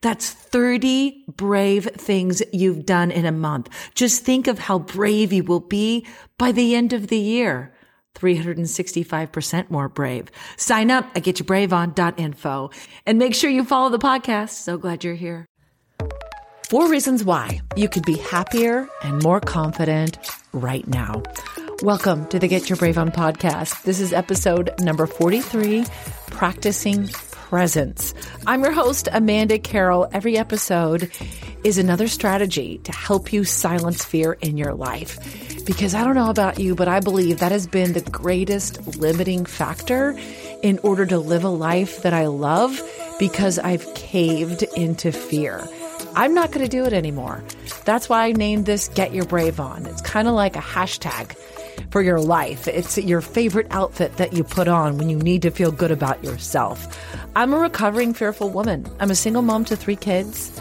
that's 0.00 0.30
30 0.30 1.24
brave 1.28 1.84
things 1.94 2.42
you've 2.52 2.86
done 2.86 3.10
in 3.10 3.24
a 3.24 3.32
month. 3.32 3.68
Just 3.94 4.24
think 4.24 4.46
of 4.46 4.58
how 4.58 4.78
brave 4.78 5.32
you 5.32 5.44
will 5.44 5.60
be 5.60 6.06
by 6.38 6.52
the 6.52 6.74
end 6.74 6.92
of 6.92 7.08
the 7.08 7.18
year. 7.18 7.72
365% 8.14 9.70
more 9.70 9.88
brave. 9.88 10.30
Sign 10.56 10.90
up 10.90 11.04
at 11.14 11.22
getyourbraveon.info 11.24 12.70
and 13.04 13.18
make 13.18 13.34
sure 13.34 13.50
you 13.50 13.64
follow 13.64 13.90
the 13.90 13.98
podcast. 13.98 14.50
So 14.50 14.78
glad 14.78 15.04
you're 15.04 15.14
here. 15.14 15.46
Four 16.70 16.88
reasons 16.88 17.22
why 17.22 17.60
you 17.76 17.88
could 17.88 18.04
be 18.04 18.16
happier 18.16 18.88
and 19.04 19.22
more 19.22 19.40
confident 19.40 20.18
right 20.52 20.86
now. 20.88 21.22
Welcome 21.82 22.26
to 22.28 22.38
the 22.38 22.48
Get 22.48 22.68
Your 22.68 22.76
Brave 22.76 22.98
On 22.98 23.10
podcast. 23.10 23.82
This 23.84 24.00
is 24.00 24.12
episode 24.12 24.72
number 24.80 25.06
43, 25.06 25.84
Practicing 26.28 27.06
presence. 27.48 28.12
I'm 28.44 28.64
your 28.64 28.72
host, 28.72 29.08
Amanda 29.12 29.56
Carroll. 29.56 30.08
Every 30.12 30.36
episode 30.36 31.08
is 31.62 31.78
another 31.78 32.08
strategy 32.08 32.78
to 32.78 32.90
help 32.90 33.32
you 33.32 33.44
silence 33.44 34.04
fear 34.04 34.32
in 34.40 34.56
your 34.56 34.74
life. 34.74 35.64
Because 35.64 35.94
I 35.94 36.02
don't 36.02 36.16
know 36.16 36.28
about 36.28 36.58
you, 36.58 36.74
but 36.74 36.88
I 36.88 36.98
believe 36.98 37.38
that 37.38 37.52
has 37.52 37.68
been 37.68 37.92
the 37.92 38.00
greatest 38.00 38.98
limiting 38.98 39.44
factor 39.44 40.18
in 40.64 40.80
order 40.82 41.06
to 41.06 41.18
live 41.18 41.44
a 41.44 41.48
life 41.48 42.02
that 42.02 42.12
I 42.12 42.26
love 42.26 42.82
because 43.20 43.60
I've 43.60 43.94
caved 43.94 44.64
into 44.76 45.12
fear. 45.12 45.68
I'm 46.16 46.34
not 46.34 46.50
going 46.50 46.64
to 46.64 46.68
do 46.68 46.84
it 46.84 46.92
anymore. 46.92 47.44
That's 47.84 48.08
why 48.08 48.26
I 48.26 48.32
named 48.32 48.66
this 48.66 48.88
Get 48.88 49.14
Your 49.14 49.24
Brave 49.24 49.60
On. 49.60 49.86
It's 49.86 50.02
kind 50.02 50.26
of 50.26 50.34
like 50.34 50.56
a 50.56 50.60
hashtag 50.60 51.36
for 51.90 52.02
your 52.02 52.20
life. 52.20 52.68
It's 52.68 52.98
your 52.98 53.20
favorite 53.20 53.66
outfit 53.70 54.16
that 54.16 54.32
you 54.32 54.44
put 54.44 54.68
on 54.68 54.98
when 54.98 55.08
you 55.08 55.16
need 55.16 55.42
to 55.42 55.50
feel 55.50 55.72
good 55.72 55.90
about 55.90 56.22
yourself. 56.22 56.98
I'm 57.34 57.52
a 57.52 57.58
recovering 57.58 58.14
fearful 58.14 58.50
woman. 58.50 58.86
I'm 59.00 59.10
a 59.10 59.14
single 59.14 59.42
mom 59.42 59.64
to 59.66 59.76
three 59.76 59.96
kids, 59.96 60.58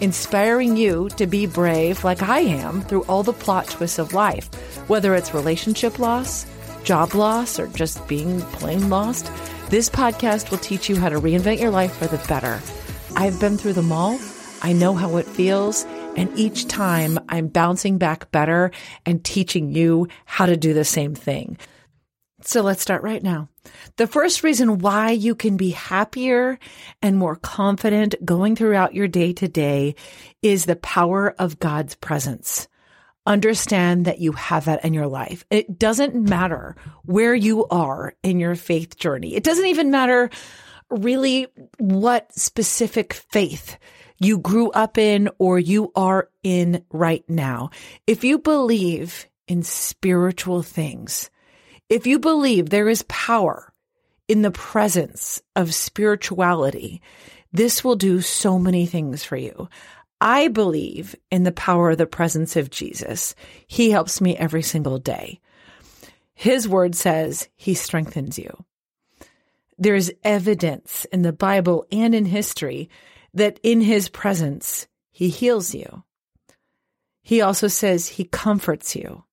inspiring 0.00 0.76
you 0.76 1.08
to 1.16 1.26
be 1.26 1.46
brave 1.46 2.04
like 2.04 2.22
I 2.22 2.40
am 2.40 2.82
through 2.82 3.04
all 3.04 3.22
the 3.22 3.32
plot 3.32 3.68
twists 3.68 3.98
of 3.98 4.14
life, 4.14 4.52
whether 4.88 5.14
it's 5.14 5.34
relationship 5.34 5.98
loss, 5.98 6.46
job 6.84 7.14
loss, 7.14 7.58
or 7.58 7.66
just 7.68 8.06
being 8.08 8.40
plain 8.40 8.88
lost. 8.88 9.30
This 9.68 9.88
podcast 9.88 10.50
will 10.50 10.58
teach 10.58 10.88
you 10.88 10.96
how 10.96 11.08
to 11.08 11.20
reinvent 11.20 11.60
your 11.60 11.70
life 11.70 11.96
for 11.96 12.06
the 12.06 12.24
better. 12.28 12.60
I've 13.16 13.38
been 13.40 13.58
through 13.58 13.74
them 13.74 13.92
all. 13.92 14.18
I 14.62 14.72
know 14.72 14.94
how 14.94 15.16
it 15.16 15.26
feels 15.26 15.84
and 16.18 16.36
each 16.36 16.66
time 16.66 17.17
I'm 17.28 17.48
bouncing 17.48 17.98
back 17.98 18.30
better 18.30 18.70
and 19.04 19.24
teaching 19.24 19.70
you 19.70 20.08
how 20.24 20.46
to 20.46 20.56
do 20.56 20.74
the 20.74 20.84
same 20.84 21.14
thing. 21.14 21.58
So 22.42 22.62
let's 22.62 22.82
start 22.82 23.02
right 23.02 23.22
now. 23.22 23.48
The 23.96 24.06
first 24.06 24.42
reason 24.42 24.78
why 24.78 25.10
you 25.10 25.34
can 25.34 25.56
be 25.56 25.70
happier 25.70 26.58
and 27.02 27.16
more 27.16 27.36
confident 27.36 28.14
going 28.24 28.54
throughout 28.54 28.94
your 28.94 29.08
day 29.08 29.32
to 29.34 29.48
day 29.48 29.96
is 30.40 30.64
the 30.64 30.76
power 30.76 31.34
of 31.38 31.58
God's 31.58 31.96
presence. 31.96 32.68
Understand 33.26 34.04
that 34.04 34.20
you 34.20 34.32
have 34.32 34.66
that 34.66 34.84
in 34.84 34.94
your 34.94 35.08
life. 35.08 35.44
It 35.50 35.78
doesn't 35.78 36.14
matter 36.14 36.76
where 37.04 37.34
you 37.34 37.66
are 37.66 38.14
in 38.22 38.38
your 38.38 38.54
faith 38.54 38.96
journey. 38.96 39.34
It 39.34 39.44
doesn't 39.44 39.66
even 39.66 39.90
matter 39.90 40.30
really 40.90 41.48
what 41.78 42.32
specific 42.32 43.12
faith 43.12 43.78
you 44.20 44.38
grew 44.38 44.70
up 44.70 44.98
in 44.98 45.28
or 45.38 45.58
you 45.58 45.92
are 45.94 46.28
in 46.42 46.84
right 46.90 47.24
now. 47.28 47.70
If 48.06 48.24
you 48.24 48.38
believe 48.38 49.26
in 49.46 49.62
spiritual 49.62 50.62
things, 50.62 51.30
if 51.88 52.06
you 52.06 52.18
believe 52.18 52.68
there 52.68 52.88
is 52.88 53.04
power 53.08 53.72
in 54.26 54.42
the 54.42 54.50
presence 54.50 55.40
of 55.56 55.74
spirituality, 55.74 57.00
this 57.52 57.82
will 57.82 57.96
do 57.96 58.20
so 58.20 58.58
many 58.58 58.86
things 58.86 59.24
for 59.24 59.36
you. 59.36 59.68
I 60.20 60.48
believe 60.48 61.14
in 61.30 61.44
the 61.44 61.52
power 61.52 61.90
of 61.90 61.98
the 61.98 62.06
presence 62.06 62.56
of 62.56 62.70
Jesus. 62.70 63.34
He 63.66 63.90
helps 63.90 64.20
me 64.20 64.36
every 64.36 64.62
single 64.62 64.98
day. 64.98 65.40
His 66.34 66.68
word 66.68 66.94
says 66.94 67.48
he 67.56 67.74
strengthens 67.74 68.38
you. 68.38 68.64
There's 69.78 70.10
evidence 70.24 71.04
in 71.12 71.22
the 71.22 71.32
Bible 71.32 71.86
and 71.92 72.14
in 72.14 72.24
history 72.24 72.90
that 73.34 73.60
in 73.62 73.80
his 73.80 74.08
presence, 74.08 74.86
he 75.10 75.28
heals 75.28 75.74
you. 75.74 76.04
He 77.22 77.40
also 77.40 77.68
says 77.68 78.08
he 78.08 78.24
comforts 78.24 78.96
you. 78.96 79.24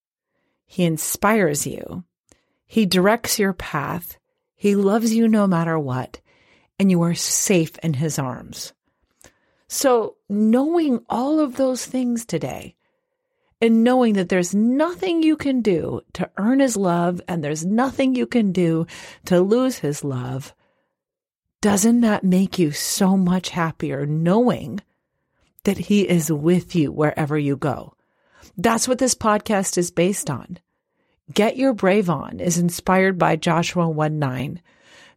He 0.66 0.84
inspires 0.84 1.66
you. 1.66 2.04
He 2.66 2.86
directs 2.86 3.40
your 3.40 3.54
path. 3.54 4.18
He 4.56 4.76
loves 4.76 5.14
you 5.14 5.28
no 5.28 5.48
matter 5.48 5.78
what, 5.78 6.20
and 6.80 6.90
you 6.90 7.02
are 7.04 7.14
safe 7.14 7.78
in 7.80 7.94
his 7.94 8.18
arms. 8.18 8.74
So 9.68 10.18
knowing 10.28 11.00
all 11.10 11.40
of 11.40 11.56
those 11.56 11.86
things 11.86 12.26
today 12.26 12.76
and 13.62 13.84
knowing 13.84 14.14
that 14.14 14.30
there's 14.30 14.54
nothing 14.54 15.24
you 15.24 15.38
can 15.38 15.62
do 15.62 16.02
to 16.14 16.30
earn 16.38 16.60
his 16.60 16.76
love 16.78 17.22
and 17.28 17.44
there's 17.44 17.66
nothing 17.66 18.16
you 18.16 18.28
can 18.28 18.52
do 18.52 18.86
to 19.26 19.40
lose 19.42 19.80
his 19.80 20.04
love, 20.04 20.54
doesn't 21.66 22.02
that 22.02 22.24
make 22.24 22.60
you 22.60 22.70
so 22.70 23.18
much 23.18 23.50
happier 23.50 24.06
knowing 24.06 24.80
that 25.64 25.80
he 25.80 26.08
is 26.08 26.32
with 26.32 26.76
you 26.76 26.92
wherever 26.92 27.40
you 27.40 27.58
go? 27.58 27.96
That's 28.56 28.88
what 28.88 29.00
this 29.00 29.16
podcast 29.16 29.76
is 29.76 29.90
based 29.90 30.30
on. 30.30 30.60
Get 31.34 31.58
Your 31.58 31.74
Brave 31.74 32.08
On 32.08 32.40
is 32.40 32.60
inspired 32.60 33.18
by 33.18 33.36
Joshua 33.36 33.90
1 33.90 34.20
9. 34.20 34.62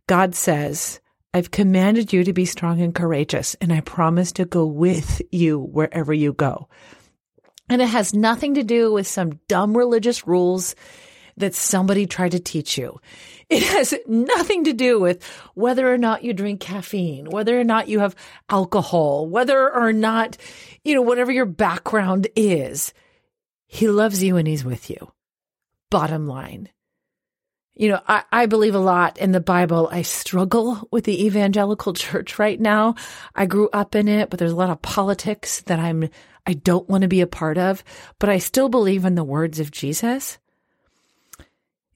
God 0.07 0.35
says, 0.35 1.01
I've 1.35 1.51
commanded 1.51 2.15
you 2.15 2.25
to 2.25 2.33
be 2.33 2.47
strong 2.47 2.81
and 2.81 2.95
courageous, 2.95 3.55
and 3.61 3.71
I 3.71 3.81
promise 3.81 4.33
to 4.33 4.47
go 4.47 4.65
with 4.65 5.21
you 5.31 5.59
wherever 5.59 6.15
you 6.15 6.33
go. 6.33 6.71
And 7.69 7.83
it 7.83 7.91
has 7.91 8.15
nothing 8.15 8.55
to 8.55 8.63
do 8.63 8.91
with 8.91 9.07
some 9.07 9.39
dumb 9.49 9.77
religious 9.77 10.27
rules 10.27 10.75
that 11.41 11.55
somebody 11.55 12.07
tried 12.07 12.33
to 12.33 12.41
teach 12.41 12.79
you. 12.79 13.01
It 13.49 13.63
has 13.63 13.95
nothing 14.07 14.65
to 14.65 14.73
do 14.73 15.01
with 15.01 15.25
whether 15.55 15.93
or 15.93 15.99
not 15.99 16.23
you 16.23 16.33
drink 16.33 16.61
caffeine, 16.61 17.31
whether 17.31 17.59
or 17.59 17.65
not 17.65 17.89
you 17.89 18.01
have 18.01 18.15
alcohol, 18.51 19.27
whether 19.27 19.73
or 19.73 19.93
not, 19.93 20.37
you 20.85 20.95
know, 20.95 21.03
whatever 21.03 21.33
your 21.33 21.47
background 21.47 22.29
is. 22.37 22.93
He 23.67 23.89
loves 23.89 24.23
you 24.23 24.37
and 24.37 24.47
he's 24.47 24.65
with 24.65 24.91
you. 24.91 25.13
Bottom 25.91 26.27
line. 26.27 26.69
You 27.75 27.91
know, 27.91 28.01
I, 28.09 28.25
I 28.33 28.47
believe 28.47 28.75
a 28.75 28.81
lot 28.81 29.19
in 29.19 29.31
the 29.31 29.41
Bible. 29.41 29.89
I 29.91 30.03
struggle 30.03 30.87
with 30.91 31.05
the 31.05 31.27
evangelical 31.27 31.93
church 31.95 32.39
right 32.39 32.61
now. 32.61 32.97
I 33.35 33.47
grew 33.47 33.69
up 33.73 33.95
in 33.95 34.09
it, 34.09 34.29
but 34.29 34.39
there's 34.39 34.53
a 34.53 34.57
lot 34.57 34.71
of 34.71 34.83
politics 34.83 35.63
that 35.63 35.79
I'm, 35.79 36.11
I 36.45 36.55
don't 36.55 36.89
want 36.89 37.03
to 37.03 37.09
be 37.09 37.21
a 37.21 37.27
part 37.27 37.57
of, 37.57 37.85
but 38.19 38.29
I 38.29 38.39
still 38.39 38.69
believe 38.69 39.05
in 39.05 39.15
the 39.15 39.25
words 39.25 39.61
of 39.61 39.71
Jesus. 39.71 40.39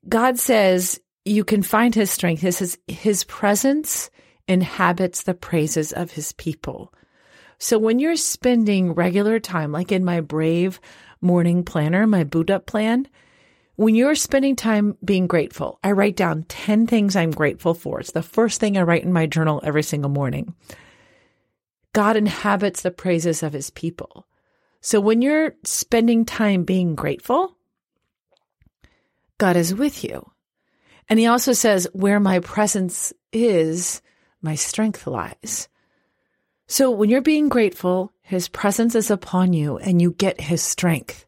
God 0.09 0.39
says 0.39 1.01
you 1.25 1.45
can 1.45 1.63
find 1.63 1.95
his 1.95 2.11
strength. 2.11 2.43
His, 2.43 2.59
his, 2.59 2.79
his 2.89 3.25
presence 3.25 4.11
inhabits 4.49 5.23
the 5.23 5.35
praises 5.35 5.93
of 5.93 6.11
his 6.13 6.33
people. 6.33 6.93
So 7.59 7.79
when 7.79 8.01
you're 8.01 8.17
spending 8.17 8.93
regular 8.93 9.39
time, 9.39 9.71
like 9.71 9.93
in 9.93 10.05
my 10.05 10.21
Brave 10.21 10.81
morning 11.21 11.63
planner, 11.63 12.07
my 12.07 12.25
boot 12.25 12.51
up 12.51 12.67
plan, 12.67 13.07
when 13.77 13.95
you're 13.95 14.17
spending 14.17 14.57
time 14.57 14.97
being 15.05 15.27
grateful, 15.27 15.79
I 15.83 15.93
write 15.93 16.17
down 16.17 16.43
10 16.49 16.87
things 16.87 17.17
I'm 17.17 17.31
grateful 17.31 17.73
for. 17.73 18.01
It's 18.01 18.13
the 18.13 18.23
first 18.23 18.61
thing 18.61 18.77
I 18.77 18.83
write 18.83 19.05
in 19.05 19.13
my 19.13 19.27
journal 19.27 19.61
every 19.65 19.83
single 19.83 20.11
morning. 20.11 20.55
God 21.93 22.17
inhabits 22.17 22.83
the 22.83 22.91
praises 22.91 23.43
of 23.43 23.53
his 23.53 23.71
people. 23.71 24.27
So 24.81 25.01
when 25.01 25.23
you're 25.23 25.55
spending 25.65 26.25
time 26.25 26.65
being 26.65 26.95
grateful, 26.97 27.57
God 29.39 29.57
is 29.57 29.75
with 29.75 30.05
you. 30.05 30.31
And 31.09 31.19
he 31.19 31.27
also 31.27 31.53
says, 31.53 31.89
where 31.93 32.21
my 32.21 32.39
presence 32.41 33.13
is, 33.33 34.03
my 34.41 34.55
strength 34.55 35.07
lies. 35.07 35.69
So 36.69 36.91
when 36.91 37.11
you're 37.11 37.23
being 37.23 37.49
grateful, 37.49 38.13
his 38.23 38.49
presence 38.49 38.95
is 38.95 39.11
upon 39.11 39.53
you 39.53 39.79
and 39.79 40.01
you 40.01 40.13
get 40.13 40.41
his 40.41 40.63
strength. 40.63 41.27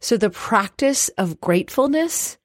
So 0.00 0.16
the 0.16 0.30
practice 0.30 1.08
of 1.10 1.40
gratefulness 1.40 2.38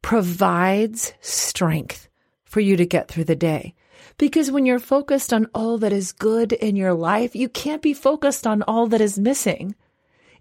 provides 0.00 1.12
strength 1.20 2.08
for 2.44 2.60
you 2.60 2.76
to 2.76 2.86
get 2.86 3.08
through 3.08 3.24
the 3.24 3.36
day. 3.36 3.74
Because 4.18 4.50
when 4.50 4.66
you're 4.66 4.78
focused 4.78 5.32
on 5.32 5.48
all 5.54 5.78
that 5.78 5.92
is 5.92 6.12
good 6.12 6.52
in 6.52 6.76
your 6.76 6.94
life, 6.94 7.34
you 7.34 7.48
can't 7.48 7.82
be 7.82 7.94
focused 7.94 8.46
on 8.46 8.62
all 8.62 8.86
that 8.88 9.00
is 9.00 9.18
missing. 9.18 9.74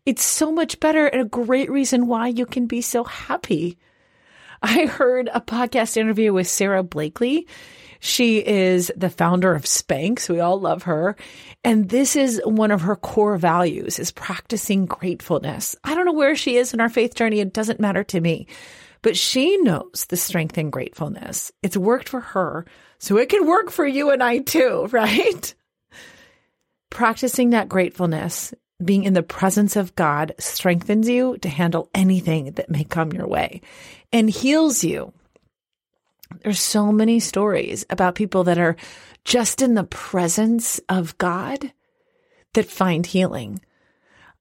It's 0.06 0.26
so 0.26 0.52
much 0.52 0.80
better 0.80 1.06
and 1.06 1.22
a 1.22 1.26
great 1.26 1.70
reason 1.70 2.08
why 2.08 2.28
you 2.28 2.46
can 2.46 2.66
be 2.66 2.82
so 2.82 3.04
happy. 3.04 3.78
I 4.64 4.86
heard 4.86 5.30
a 5.32 5.42
podcast 5.42 5.98
interview 5.98 6.34
with 6.34 6.48
Sara 6.48 6.84
Blakely. 6.84 7.48
She 8.00 8.40
is 8.40 8.92
the 8.96 9.12
founder 9.12 9.54
of 9.54 9.64
Spanx. 9.64 10.28
We 10.28 10.40
all 10.40 10.60
love 10.60 10.84
her. 10.84 11.16
And 11.64 11.88
this 11.90 12.16
is 12.16 12.42
one 12.44 12.72
of 12.72 12.82
her 12.82 12.96
core 12.96 13.38
values 13.38 14.00
is 14.00 14.12
practicing 14.12 14.88
gratefulness. 14.88 15.76
I 15.84 15.94
don't 15.94 16.06
know 16.06 16.14
where 16.14 16.36
she 16.36 16.58
is 16.58 16.74
in 16.74 16.82
our 16.82 16.90
faith 16.90 17.14
journey. 17.14 17.40
It 17.40 17.54
doesn't 17.54 17.80
matter 17.80 18.04
to 18.06 18.20
me, 18.20 18.48
but 19.04 19.16
she 19.16 19.58
knows 19.58 20.08
the 20.10 20.18
strength 20.18 20.58
in 20.58 20.72
gratefulness. 20.72 21.52
It's 21.62 21.78
worked 21.78 22.10
for 22.10 22.22
her. 22.22 22.66
So 22.98 23.18
it 23.18 23.30
can 23.30 23.46
work 23.46 23.70
for 23.70 23.86
you 23.86 24.10
and 24.10 24.24
I 24.24 24.40
too, 24.40 24.88
right? 24.92 25.54
Practicing 26.90 27.52
that 27.52 27.70
gratefulness, 27.70 28.52
being 28.84 29.04
in 29.04 29.14
the 29.14 29.24
presence 29.24 29.76
of 29.76 29.96
God 29.96 30.34
strengthens 30.40 31.08
you 31.08 31.38
to 31.40 31.50
handle 31.50 31.90
anything 31.94 32.52
that 32.54 32.70
may 32.70 32.84
come 32.84 33.14
your 33.14 33.28
way 33.28 33.62
and 34.12 34.30
heals 34.30 34.84
you 34.84 35.14
there's 36.44 36.60
so 36.60 36.92
many 36.92 37.20
stories 37.20 37.86
about 37.90 38.16
people 38.16 38.46
that 38.46 38.58
are 38.58 38.76
just 39.26 39.62
in 39.62 39.76
the 39.76 39.84
presence 39.84 40.80
of 40.90 41.18
God 41.18 41.72
that 42.54 42.66
find 42.66 43.06
healing. 43.06 43.62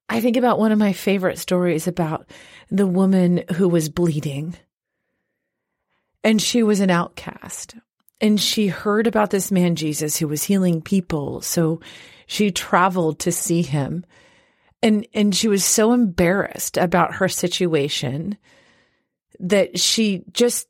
I 0.09 0.19
think 0.21 0.37
about 0.37 0.59
one 0.59 0.71
of 0.71 0.79
my 0.79 0.93
favorite 0.93 1.37
stories 1.37 1.87
about 1.87 2.29
the 2.69 2.87
woman 2.87 3.43
who 3.55 3.69
was 3.69 3.89
bleeding 3.89 4.55
and 6.23 6.41
she 6.41 6.63
was 6.63 6.79
an 6.79 6.89
outcast 6.89 7.75
and 8.19 8.39
she 8.39 8.67
heard 8.67 9.07
about 9.07 9.31
this 9.31 9.51
man 9.51 9.75
Jesus 9.75 10.17
who 10.17 10.27
was 10.27 10.43
healing 10.43 10.81
people. 10.81 11.41
So 11.41 11.81
she 12.27 12.51
traveled 12.51 13.19
to 13.19 13.31
see 13.31 13.61
him 13.61 14.05
and, 14.81 15.07
and 15.13 15.35
she 15.35 15.47
was 15.47 15.63
so 15.63 15.93
embarrassed 15.93 16.77
about 16.77 17.15
her 17.15 17.27
situation 17.27 18.37
that 19.39 19.79
she 19.79 20.23
just 20.31 20.67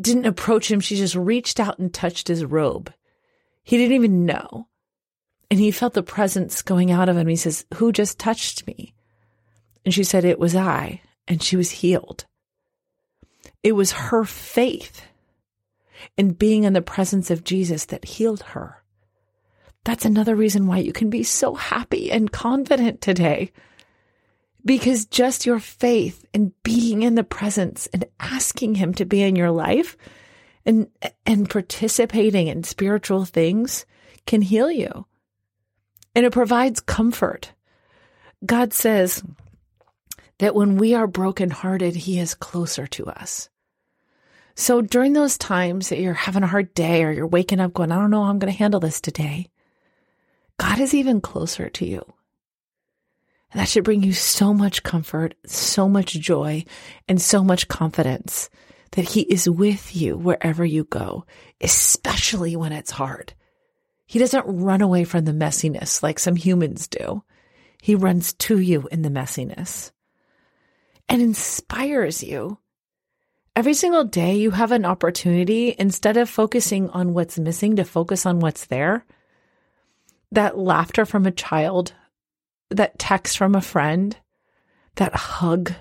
didn't 0.00 0.26
approach 0.26 0.70
him. 0.70 0.80
She 0.80 0.96
just 0.96 1.14
reached 1.14 1.60
out 1.60 1.78
and 1.78 1.92
touched 1.92 2.28
his 2.28 2.44
robe. 2.44 2.92
He 3.62 3.76
didn't 3.76 3.96
even 3.96 4.26
know. 4.26 4.68
And 5.50 5.60
he 5.60 5.70
felt 5.70 5.94
the 5.94 6.02
presence 6.02 6.62
going 6.62 6.90
out 6.90 7.08
of 7.08 7.16
him. 7.16 7.28
He 7.28 7.36
says, 7.36 7.64
Who 7.74 7.92
just 7.92 8.18
touched 8.18 8.66
me? 8.66 8.94
And 9.84 9.94
she 9.94 10.04
said, 10.04 10.24
It 10.24 10.38
was 10.38 10.56
I. 10.56 11.00
And 11.28 11.42
she 11.42 11.56
was 11.56 11.70
healed. 11.70 12.26
It 13.62 13.72
was 13.72 13.92
her 13.92 14.24
faith 14.24 15.02
in 16.16 16.32
being 16.32 16.64
in 16.64 16.72
the 16.72 16.82
presence 16.82 17.30
of 17.30 17.44
Jesus 17.44 17.86
that 17.86 18.04
healed 18.04 18.42
her. 18.42 18.83
That's 19.84 20.04
another 20.04 20.34
reason 20.34 20.66
why 20.66 20.78
you 20.78 20.92
can 20.92 21.10
be 21.10 21.22
so 21.22 21.54
happy 21.54 22.10
and 22.10 22.32
confident 22.32 23.00
today 23.00 23.52
because 24.64 25.04
just 25.04 25.44
your 25.44 25.58
faith 25.58 26.24
and 26.32 26.52
being 26.62 27.02
in 27.02 27.14
the 27.14 27.24
presence 27.24 27.86
and 27.92 28.06
asking 28.18 28.76
him 28.76 28.94
to 28.94 29.04
be 29.04 29.22
in 29.22 29.36
your 29.36 29.50
life 29.50 29.96
and, 30.64 30.88
and 31.26 31.50
participating 31.50 32.46
in 32.46 32.64
spiritual 32.64 33.24
things 33.24 33.84
can 34.26 34.40
heal 34.40 34.70
you. 34.70 35.06
And 36.14 36.24
it 36.24 36.32
provides 36.32 36.80
comfort. 36.80 37.52
God 38.44 38.72
says 38.72 39.22
that 40.38 40.54
when 40.54 40.76
we 40.76 40.94
are 40.94 41.06
brokenhearted, 41.06 41.94
he 41.94 42.18
is 42.18 42.34
closer 42.34 42.86
to 42.88 43.06
us. 43.06 43.50
So 44.54 44.80
during 44.80 45.12
those 45.12 45.36
times 45.36 45.88
that 45.88 45.98
you're 45.98 46.14
having 46.14 46.42
a 46.42 46.48
hard 46.48 46.72
day 46.74 47.02
or 47.04 47.10
you're 47.10 47.26
waking 47.26 47.60
up 47.60 47.74
going, 47.74 47.92
I 47.92 47.96
don't 47.96 48.10
know 48.10 48.22
how 48.22 48.30
I'm 48.30 48.38
going 48.38 48.52
to 48.52 48.58
handle 48.58 48.80
this 48.80 49.00
today, 49.00 49.50
God 50.58 50.80
is 50.80 50.94
even 50.94 51.20
closer 51.20 51.68
to 51.70 51.86
you. 51.86 52.02
And 53.52 53.60
that 53.60 53.68
should 53.68 53.84
bring 53.84 54.02
you 54.02 54.12
so 54.12 54.52
much 54.52 54.82
comfort, 54.82 55.34
so 55.46 55.88
much 55.88 56.12
joy, 56.14 56.64
and 57.06 57.22
so 57.22 57.44
much 57.44 57.68
confidence 57.68 58.50
that 58.92 59.08
He 59.10 59.22
is 59.22 59.48
with 59.48 59.94
you 59.94 60.16
wherever 60.16 60.64
you 60.64 60.84
go, 60.84 61.24
especially 61.60 62.56
when 62.56 62.72
it's 62.72 62.90
hard. 62.90 63.34
He 64.06 64.18
doesn't 64.18 64.44
run 64.46 64.80
away 64.80 65.04
from 65.04 65.24
the 65.24 65.32
messiness 65.32 66.02
like 66.02 66.18
some 66.18 66.36
humans 66.36 66.88
do. 66.88 67.22
He 67.80 67.94
runs 67.94 68.32
to 68.34 68.58
you 68.58 68.88
in 68.90 69.02
the 69.02 69.08
messiness 69.08 69.92
and 71.08 71.22
inspires 71.22 72.22
you. 72.22 72.58
Every 73.56 73.74
single 73.74 74.04
day, 74.04 74.36
you 74.36 74.50
have 74.50 74.72
an 74.72 74.84
opportunity 74.84 75.74
instead 75.78 76.16
of 76.16 76.28
focusing 76.28 76.90
on 76.90 77.14
what's 77.14 77.38
missing 77.38 77.76
to 77.76 77.84
focus 77.84 78.26
on 78.26 78.40
what's 78.40 78.66
there. 78.66 79.06
That 80.34 80.58
laughter 80.58 81.06
from 81.06 81.26
a 81.26 81.30
child 81.30 81.92
that 82.70 82.98
text 82.98 83.38
from 83.38 83.54
a 83.54 83.60
friend, 83.60 84.16
that 84.96 85.14
hug 85.14 85.72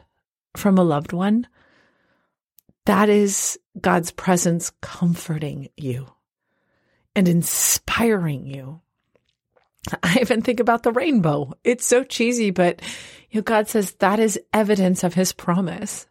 from 0.56 0.78
a 0.78 0.84
loved 0.84 1.12
one, 1.12 1.48
that 2.86 3.10
is 3.10 3.60
God's 3.80 4.12
presence 4.12 4.72
comforting 4.82 5.70
you 5.76 6.08
and 7.16 7.28
inspiring 7.28 8.46
you. 8.46 8.82
I 10.04 10.20
even 10.22 10.42
think 10.42 10.60
about 10.60 10.84
the 10.84 10.92
rainbow. 10.92 11.54
It's 11.64 11.86
so 11.86 12.04
cheesy, 12.04 12.52
but 12.52 12.82
you 13.32 13.40
know, 13.40 13.44
God 13.44 13.68
says 13.68 13.94
that 13.94 14.20
is 14.20 14.40
evidence 14.54 15.04
of 15.04 15.14
his 15.14 15.34
promise. 15.34 16.08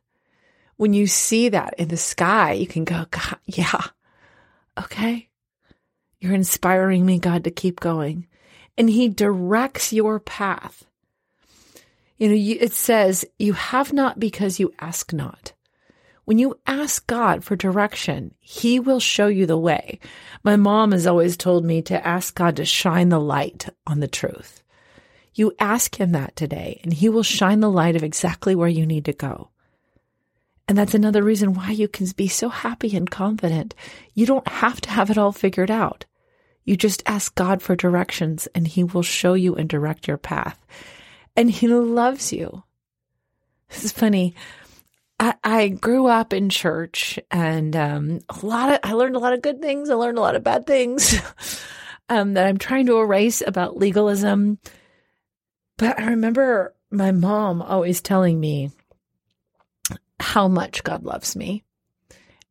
When 0.77 0.95
you 0.95 1.07
see 1.07 1.51
that 1.51 1.75
in 1.79 1.89
the 1.89 1.97
sky, 1.97 2.53
you 2.53 2.67
can 2.67 2.85
go, 2.85 3.07
God, 3.11 3.39
yeah, 3.47 3.83
okay. 4.79 5.29
You're 6.19 6.35
inspiring 6.35 7.05
me, 7.05 7.19
God, 7.19 7.45
to 7.45 7.51
keep 7.51 7.79
going 7.79 8.27
and 8.77 8.89
he 8.89 9.09
directs 9.09 9.93
your 9.93 10.19
path. 10.21 10.85
You 12.19 12.29
know, 12.29 12.35
it 12.37 12.73
says, 12.73 13.25
you 13.39 13.53
have 13.53 13.93
not 13.93 14.21
because 14.21 14.61
you 14.61 14.73
ask 14.79 15.13
not. 15.13 15.53
When 16.25 16.39
you 16.39 16.61
ask 16.67 17.05
God 17.09 17.43
for 17.43 17.57
direction, 17.57 18.35
He 18.39 18.79
will 18.79 19.01
show 19.01 19.27
you 19.27 19.45
the 19.45 19.59
way. 19.59 19.99
My 20.45 20.55
mom 20.55 20.93
has 20.93 21.07
always 21.07 21.37
told 21.37 21.65
me 21.65 21.83
to 21.83 22.07
ask 22.07 22.35
God 22.35 22.57
to 22.57 22.65
shine 22.65 23.09
the 23.09 23.19
light 23.19 23.69
on 23.89 23.99
the 23.99 24.07
truth. 24.07 24.63
You 25.35 25.53
ask 25.59 26.01
Him 26.01 26.13
that 26.13 26.37
today, 26.37 26.81
and 26.85 26.93
He 26.93 27.09
will 27.09 27.25
shine 27.25 27.59
the 27.59 27.71
light 27.71 27.97
of 27.97 28.05
exactly 28.05 28.55
where 28.55 28.69
you 28.69 28.87
need 28.87 29.05
to 29.07 29.13
go. 29.13 29.51
And 30.69 30.79
that's 30.79 30.95
another 30.95 31.25
reason 31.25 31.55
why 31.55 31.71
you 31.71 31.89
can 31.89 32.07
be 32.17 32.29
so 32.29 32.49
happy 32.49 32.97
and 32.97 33.11
confident. 33.11 33.75
You 34.15 34.27
don't 34.27 34.47
have 34.47 34.81
to 34.83 34.91
have 34.91 35.11
it 35.11 35.19
all 35.19 35.33
figured 35.33 35.73
out. 35.73 36.05
You 36.65 36.77
just 36.77 37.03
ask 37.07 37.35
God 37.35 37.63
for 37.63 37.77
directions 37.77 38.47
and 38.55 38.67
He 38.67 38.85
will 38.85 39.03
show 39.03 39.35
you 39.35 39.55
and 39.55 39.69
direct 39.69 40.07
your 40.07 40.19
path. 40.19 40.65
And 41.37 41.51
He 41.51 41.69
loves 41.69 42.33
you. 42.33 42.63
This 43.69 43.85
is 43.85 43.93
funny. 43.93 44.35
I, 45.45 45.69
grew 45.69 46.09
up 46.09 46.33
in 46.33 46.49
church 46.49 47.19
and 47.31 47.77
um, 47.77 48.21
a 48.29 48.45
lot 48.45 48.73
of, 48.73 48.81
I 48.83 48.95
learned 48.95 49.15
a 49.15 49.21
lot 49.21 49.35
of 49.35 49.43
good 49.43 49.63
things. 49.63 49.89
I 49.89 49.95
learned 49.95 50.19
a 50.19 50.21
lot 50.21 50.35
of 50.35 50.43
bad 50.43 50.67
things 50.67 51.15
um, 52.09 52.35
that 52.35 52.47
I'm 52.47 52.59
trying 52.59 52.87
to 52.87 52.99
erase 52.99 53.41
about 53.47 53.77
legalism. 53.77 54.59
But 55.79 56.01
I 56.01 56.07
remember 56.07 56.75
my 56.91 57.13
mom 57.13 57.63
always 57.63 58.01
telling 58.01 58.41
me 58.41 58.71
how 60.19 60.49
much 60.49 60.83
God 60.83 61.05
loves 61.05 61.37
me 61.37 61.63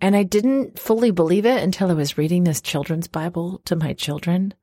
And 0.01 0.15
I 0.15 0.23
didn't 0.23 0.79
fully 0.79 1.11
believe 1.11 1.45
it 1.45 1.61
until 1.61 1.91
I 1.91 1.93
was 1.93 2.17
reading 2.17 2.43
this 2.43 2.59
children's 2.59 3.07
Bible 3.07 3.61
to 3.65 3.75
my 3.75 3.93
children 3.93 4.55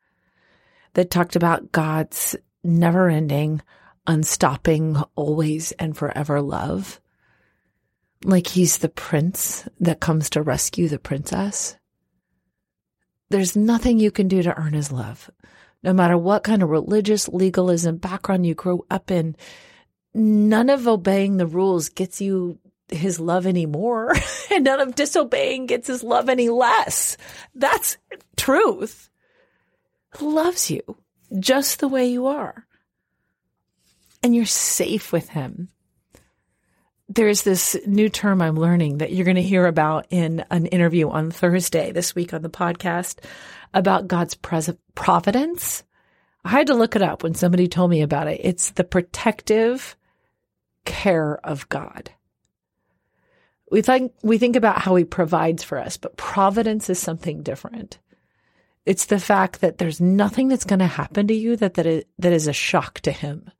that 0.94 1.12
talked 1.12 1.36
about 1.36 1.70
God's 1.70 2.34
never 2.64 3.08
ending, 3.08 3.62
unstopping, 4.08 4.96
always 5.14 5.70
and 5.72 5.96
forever 5.96 6.42
love. 6.42 7.00
Like 8.24 8.48
he's 8.48 8.78
the 8.78 8.88
prince 8.88 9.68
that 9.78 10.00
comes 10.00 10.28
to 10.30 10.42
rescue 10.42 10.88
the 10.88 10.98
princess. 10.98 11.76
There's 13.30 13.54
nothing 13.54 14.00
you 14.00 14.10
can 14.10 14.26
do 14.26 14.42
to 14.42 14.58
earn 14.58 14.72
his 14.72 14.90
love. 14.90 15.30
No 15.84 15.92
matter 15.92 16.18
what 16.18 16.42
kind 16.42 16.64
of 16.64 16.70
religious 16.70 17.28
legalism 17.28 17.98
background 17.98 18.44
you 18.44 18.56
grew 18.56 18.84
up 18.90 19.12
in, 19.12 19.36
none 20.14 20.68
of 20.68 20.88
obeying 20.88 21.36
the 21.36 21.46
rules 21.46 21.90
gets 21.90 22.20
you 22.20 22.58
his 22.90 23.20
love 23.20 23.46
anymore, 23.46 24.14
and 24.50 24.64
none 24.64 24.80
of 24.80 24.94
disobeying 24.94 25.66
gets 25.66 25.88
his 25.88 26.02
love 26.02 26.28
any 26.28 26.48
less. 26.48 27.16
That's 27.54 27.96
truth. 28.36 29.10
Loves 30.20 30.70
you 30.70 30.82
just 31.38 31.80
the 31.80 31.88
way 31.88 32.06
you 32.06 32.26
are. 32.26 32.66
And 34.22 34.34
you're 34.34 34.46
safe 34.46 35.12
with 35.12 35.28
him. 35.28 35.68
There's 37.08 37.42
this 37.42 37.76
new 37.86 38.08
term 38.08 38.42
I'm 38.42 38.56
learning 38.56 38.98
that 38.98 39.12
you're 39.12 39.24
going 39.24 39.36
to 39.36 39.42
hear 39.42 39.66
about 39.66 40.06
in 40.10 40.44
an 40.50 40.66
interview 40.66 41.08
on 41.08 41.30
Thursday 41.30 41.92
this 41.92 42.14
week 42.14 42.34
on 42.34 42.42
the 42.42 42.50
podcast 42.50 43.24
about 43.72 44.08
God's 44.08 44.34
pres- 44.34 44.74
providence. 44.94 45.84
I 46.44 46.50
had 46.50 46.66
to 46.66 46.74
look 46.74 46.96
it 46.96 47.02
up 47.02 47.22
when 47.22 47.34
somebody 47.34 47.68
told 47.68 47.90
me 47.90 48.02
about 48.02 48.28
it. 48.28 48.40
It's 48.42 48.70
the 48.70 48.84
protective 48.84 49.96
care 50.84 51.38
of 51.44 51.68
God. 51.68 52.10
We 53.70 53.82
think, 53.82 54.12
we 54.22 54.38
think 54.38 54.56
about 54.56 54.80
how 54.80 54.96
he 54.96 55.04
provides 55.04 55.62
for 55.62 55.78
us, 55.78 55.96
but 55.96 56.16
providence 56.16 56.88
is 56.88 56.98
something 56.98 57.42
different. 57.42 57.98
It's 58.86 59.06
the 59.06 59.20
fact 59.20 59.60
that 59.60 59.76
there's 59.76 60.00
nothing 60.00 60.48
that's 60.48 60.64
going 60.64 60.78
to 60.78 60.86
happen 60.86 61.26
to 61.26 61.34
you 61.34 61.56
that, 61.56 61.74
that, 61.74 61.84
is, 61.84 62.04
that 62.18 62.32
is 62.32 62.46
a 62.46 62.54
shock 62.54 63.00
to 63.00 63.12
him. 63.12 63.50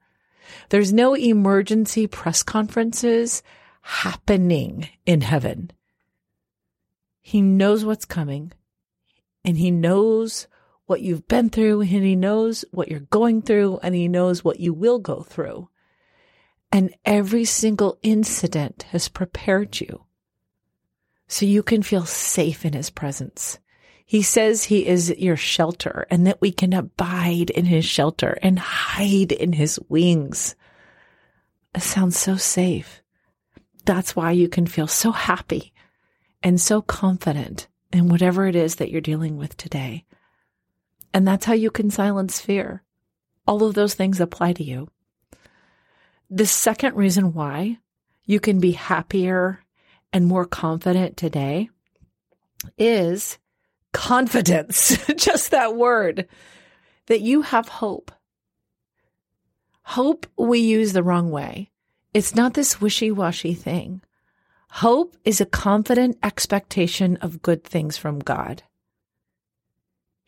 There's 0.71 0.93
no 0.93 1.15
emergency 1.15 2.07
press 2.07 2.43
conferences 2.43 3.43
happening 3.83 4.89
in 5.05 5.21
heaven. 5.21 5.71
He 7.21 7.43
knows 7.43 7.85
what's 7.85 8.07
coming 8.07 8.53
and 9.45 9.59
he 9.59 9.71
knows 9.71 10.47
what 10.87 11.03
you've 11.03 11.29
been 11.29 11.51
through 11.51 11.83
and 11.83 11.91
he 11.91 12.17
knows 12.17 12.65
what 12.71 12.89
you're 12.89 13.01
going 13.01 13.43
through 13.43 13.81
and 13.83 13.95
he 13.95 14.09
knows 14.09 14.43
what 14.43 14.61
you 14.61 14.73
will 14.73 14.99
go 14.99 15.21
through. 15.21 15.69
And 16.71 16.95
every 17.05 17.45
single 17.45 17.99
incident 18.03 18.85
has 18.91 19.09
prepared 19.09 19.81
you 19.81 20.05
so 21.27 21.47
you 21.47 21.63
can 21.63 21.83
feel 21.83 22.05
safe 22.05 22.65
in 22.65 22.73
his 22.73 22.91
presence. 22.91 23.59
He 24.05 24.23
says 24.23 24.65
he 24.65 24.87
is 24.87 25.11
your 25.19 25.37
shelter 25.37 26.07
and 26.11 26.27
that 26.27 26.41
we 26.41 26.51
can 26.51 26.73
abide 26.73 27.51
in 27.51 27.67
his 27.67 27.85
shelter 27.85 28.39
and 28.43 28.59
hide 28.59 29.33
in 29.33 29.53
his 29.53 29.79
wings. 29.89 30.55
It 31.75 31.83
sounds 31.83 32.19
so 32.19 32.37
safe. 32.37 33.03
That's 33.85 34.17
why 34.17 34.33
you 34.33 34.49
can 34.49 34.67
feel 34.67 34.87
so 34.87 35.13
happy 35.13 35.75
and 36.43 36.61
so 36.61 36.81
confident 36.81 37.69
in 37.93 38.09
whatever 38.09 38.47
it 38.47 38.57
is 38.57 38.77
that 38.77 38.91
you're 38.91 39.01
dealing 39.01 39.37
with 39.37 39.57
today. 39.57 40.07
And 41.13 41.27
that's 41.27 41.45
how 41.45 41.55
you 41.55 41.71
can 41.71 41.91
silence 41.91 42.41
fear. 42.41 42.83
All 43.47 43.63
of 43.63 43.75
those 43.75 43.95
things 43.95 44.21
apply 44.21 44.55
to 44.55 44.65
you. 44.65 44.89
The 46.31 46.47
second 46.47 46.95
reason 46.95 47.33
why 47.33 47.79
you 48.27 48.41
can 48.41 48.61
be 48.61 48.73
happier 48.73 49.65
and 50.13 50.27
more 50.27 50.45
confident 50.45 51.17
today 51.17 51.71
is 52.77 53.39
confidence. 53.93 54.99
Just 55.17 55.51
that 55.51 55.75
word 55.77 56.29
that 57.07 57.21
you 57.23 57.43
have 57.43 57.69
hope. 57.69 58.13
Hope 59.83 60.27
we 60.37 60.59
use 60.59 60.93
the 60.93 61.03
wrong 61.03 61.31
way. 61.31 61.71
It's 62.13 62.35
not 62.35 62.55
this 62.55 62.81
wishy 62.81 63.11
washy 63.11 63.55
thing. 63.55 64.03
Hope 64.71 65.17
is 65.25 65.41
a 65.41 65.47
confident 65.47 66.19
expectation 66.23 67.17
of 67.17 67.41
good 67.41 67.65
things 67.65 67.97
from 67.97 68.19
God. 68.19 68.63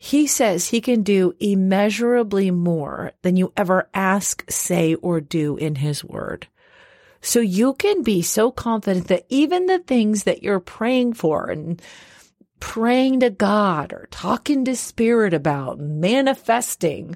He 0.03 0.25
says 0.25 0.69
he 0.69 0.81
can 0.81 1.03
do 1.03 1.35
immeasurably 1.39 2.49
more 2.49 3.11
than 3.21 3.37
you 3.37 3.53
ever 3.55 3.87
ask, 3.93 4.43
say, 4.49 4.95
or 4.95 5.21
do 5.21 5.57
in 5.57 5.75
his 5.75 6.03
word. 6.03 6.47
So 7.21 7.39
you 7.39 7.75
can 7.75 8.01
be 8.01 8.23
so 8.23 8.49
confident 8.49 9.09
that 9.09 9.27
even 9.29 9.67
the 9.67 9.77
things 9.77 10.23
that 10.23 10.41
you're 10.41 10.59
praying 10.59 11.13
for 11.13 11.51
and 11.51 11.79
praying 12.59 13.19
to 13.19 13.29
God 13.29 13.93
or 13.93 14.07
talking 14.09 14.65
to 14.65 14.75
spirit 14.75 15.35
about, 15.35 15.77
manifesting, 15.77 17.15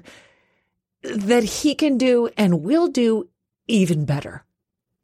that 1.02 1.42
he 1.42 1.74
can 1.74 1.98
do 1.98 2.28
and 2.36 2.62
will 2.62 2.86
do 2.86 3.28
even 3.66 4.04
better 4.04 4.44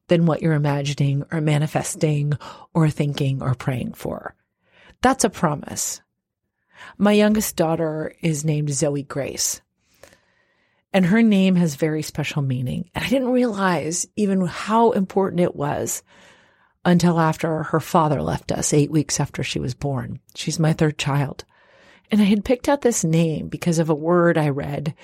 than 0.06 0.24
what 0.24 0.40
you're 0.40 0.52
imagining 0.52 1.24
or 1.32 1.40
manifesting 1.40 2.34
or 2.72 2.88
thinking 2.88 3.42
or 3.42 3.56
praying 3.56 3.94
for. 3.94 4.36
That's 5.00 5.24
a 5.24 5.30
promise. 5.30 6.00
My 6.98 7.12
youngest 7.12 7.56
daughter 7.56 8.14
is 8.20 8.44
named 8.44 8.70
Zoe 8.70 9.02
Grace. 9.02 9.60
And 10.92 11.06
her 11.06 11.22
name 11.22 11.56
has 11.56 11.74
very 11.74 12.02
special 12.02 12.42
meaning. 12.42 12.90
And 12.94 13.04
I 13.04 13.08
didn't 13.08 13.30
realize 13.30 14.06
even 14.16 14.46
how 14.46 14.90
important 14.90 15.40
it 15.40 15.56
was 15.56 16.02
until 16.84 17.18
after 17.18 17.62
her 17.64 17.80
father 17.80 18.20
left 18.20 18.52
us 18.52 18.72
eight 18.72 18.90
weeks 18.90 19.20
after 19.20 19.42
she 19.42 19.58
was 19.58 19.74
born. 19.74 20.20
She's 20.34 20.58
my 20.58 20.72
third 20.72 20.98
child. 20.98 21.44
And 22.10 22.20
I 22.20 22.24
had 22.24 22.44
picked 22.44 22.68
out 22.68 22.82
this 22.82 23.04
name 23.04 23.48
because 23.48 23.78
of 23.78 23.88
a 23.88 23.94
word 23.94 24.36
I 24.36 24.50
read 24.50 24.94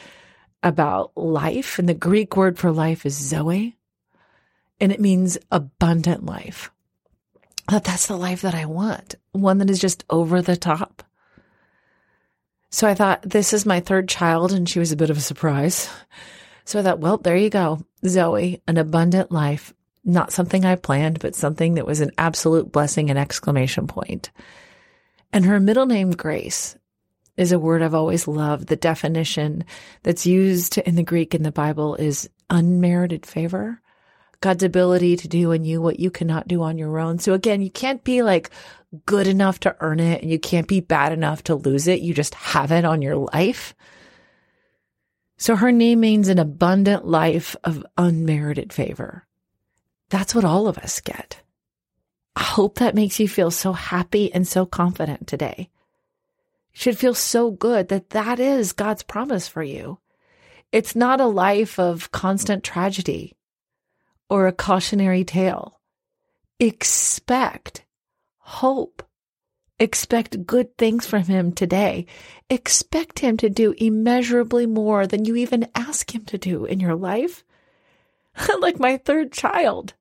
about 0.63 1.17
life. 1.17 1.79
And 1.79 1.89
the 1.89 1.95
Greek 1.95 2.37
word 2.37 2.59
for 2.59 2.71
life 2.71 3.07
is 3.07 3.15
Zoe. 3.15 3.79
And 4.81 4.93
it 4.93 5.01
means 5.01 5.39
abundant 5.51 6.27
life. 6.27 6.71
That 7.69 7.85
that's 7.85 8.07
the 8.07 8.17
life 8.17 8.43
that 8.43 8.55
I 8.55 8.67
want. 8.67 9.15
One 9.33 9.59
that 9.59 9.71
is 9.71 9.79
just 9.79 10.05
over 10.11 10.43
the 10.43 10.57
top. 10.57 11.03
So 12.71 12.87
I 12.87 12.95
thought, 12.95 13.23
this 13.23 13.53
is 13.53 13.65
my 13.65 13.81
third 13.81 14.09
child, 14.09 14.53
and 14.53 14.69
she 14.69 14.79
was 14.79 14.93
a 14.93 14.97
bit 14.97 15.11
of 15.11 15.17
a 15.17 15.23
surprise. 15.23 15.89
So 16.65 16.79
I 16.79 16.83
thought, 16.83 16.99
well, 17.01 17.17
there 17.17 17.37
you 17.37 17.49
go. 17.49 17.81
Zoe, 18.07 18.63
an 18.69 18.77
abundant 18.77 19.33
life. 19.33 19.73
Not 20.05 20.33
something 20.33 20.65
I 20.65 20.77
planned, 20.77 21.19
but 21.19 21.35
something 21.35 21.75
that 21.75 21.87
was 21.87 22.01
an 22.01 22.13
absolute 22.19 22.71
blessing 22.71 23.11
and 23.11 23.19
exclamation 23.19 23.87
point. 23.87 24.31
And 25.33 25.45
her 25.45 25.61
middle 25.61 25.87
name, 25.87 26.11
Grace, 26.11 26.77
is 27.37 27.53
a 27.53 27.59
word 27.59 27.83
I've 27.83 27.95
always 27.95 28.29
loved. 28.29 28.69
The 28.69 28.77
definition 28.77 29.65
that's 30.03 30.27
used 30.27 30.79
in 30.79 30.95
the 30.97 31.03
Greek 31.03 31.35
in 31.35 31.43
the 31.43 31.53
Bible 31.53 31.95
is 31.95 32.29
unmerited 32.51 33.25
favor. 33.25 33.81
God's 34.41 34.63
ability 34.63 35.17
to 35.17 35.29
do 35.29 35.53
in 35.53 35.65
you 35.65 35.81
what 35.81 35.99
you 35.99 36.11
cannot 36.11 36.49
do 36.49 36.63
on 36.63 36.79
your 36.79 36.99
own. 36.99 37.19
So 37.19 37.35
again, 37.35 37.61
you 37.61 37.71
can't 37.71 38.05
be 38.05 38.23
like 38.23 38.51
good 39.07 39.27
enough 39.27 39.61
to 39.61 39.77
earn 39.81 40.01
it 40.01 40.23
and 40.23 40.31
you 40.31 40.39
can't 40.39 40.69
be 40.69 40.81
bad 40.81 41.13
enough 41.13 41.45
to 41.45 41.55
lose 41.55 41.87
it. 41.87 42.01
You 42.01 42.15
just 42.15 42.35
have 42.35 42.73
it 42.73 42.85
on 42.85 43.03
your 43.03 43.17
life. 43.17 43.75
So 45.37 45.57
her 45.57 45.71
name 45.71 46.01
means 46.01 46.29
an 46.29 46.39
abundant 46.39 47.07
life 47.07 47.55
of 47.65 47.87
unmerited 47.97 48.73
favor. 48.73 49.27
That's 50.11 50.35
what 50.35 50.45
all 50.45 50.67
of 50.67 50.79
us 50.79 51.01
get. 51.01 51.43
I 52.35 52.43
hope 52.43 52.79
that 52.79 52.95
makes 52.95 53.21
you 53.21 53.29
feel 53.29 53.51
so 53.51 53.73
happy 53.73 54.33
and 54.33 54.47
so 54.47 54.65
confident 54.65 55.27
today. 55.27 55.71
You 56.73 56.81
should 56.81 56.99
feel 56.99 57.15
so 57.15 57.51
good 57.51 57.89
that 57.89 58.11
that 58.11 58.41
is 58.41 58.73
God's 58.73 59.03
promise 59.03 59.49
for 59.49 59.63
you. 59.63 59.99
It's 60.73 60.97
not 60.97 61.21
a 61.21 61.27
life 61.27 61.79
of 61.79 62.11
constant 62.11 62.63
tragedy 62.65 63.37
or 64.31 64.47
a 64.47 64.53
cautionary 64.53 65.25
tale. 65.25 65.81
Expect 66.61 67.85
hope. 68.49 69.03
Expect 69.79 70.47
good 70.47 70.77
things 70.77 71.07
from 71.07 71.25
him 71.25 71.53
today. 71.53 72.07
Expect 72.51 73.21
him 73.21 73.37
to 73.37 73.51
do 73.51 73.75
immeasurably 73.77 74.67
more 74.67 75.07
than 75.07 75.25
you 75.25 75.37
even 75.37 75.69
ask 75.75 76.15
him 76.15 76.25
to 76.25 76.39
do 76.39 76.65
in 76.65 76.81
your 76.81 76.95
life. 76.95 77.45
like 78.61 78.81
my 78.81 78.97
third 78.97 79.33
child. 79.33 79.95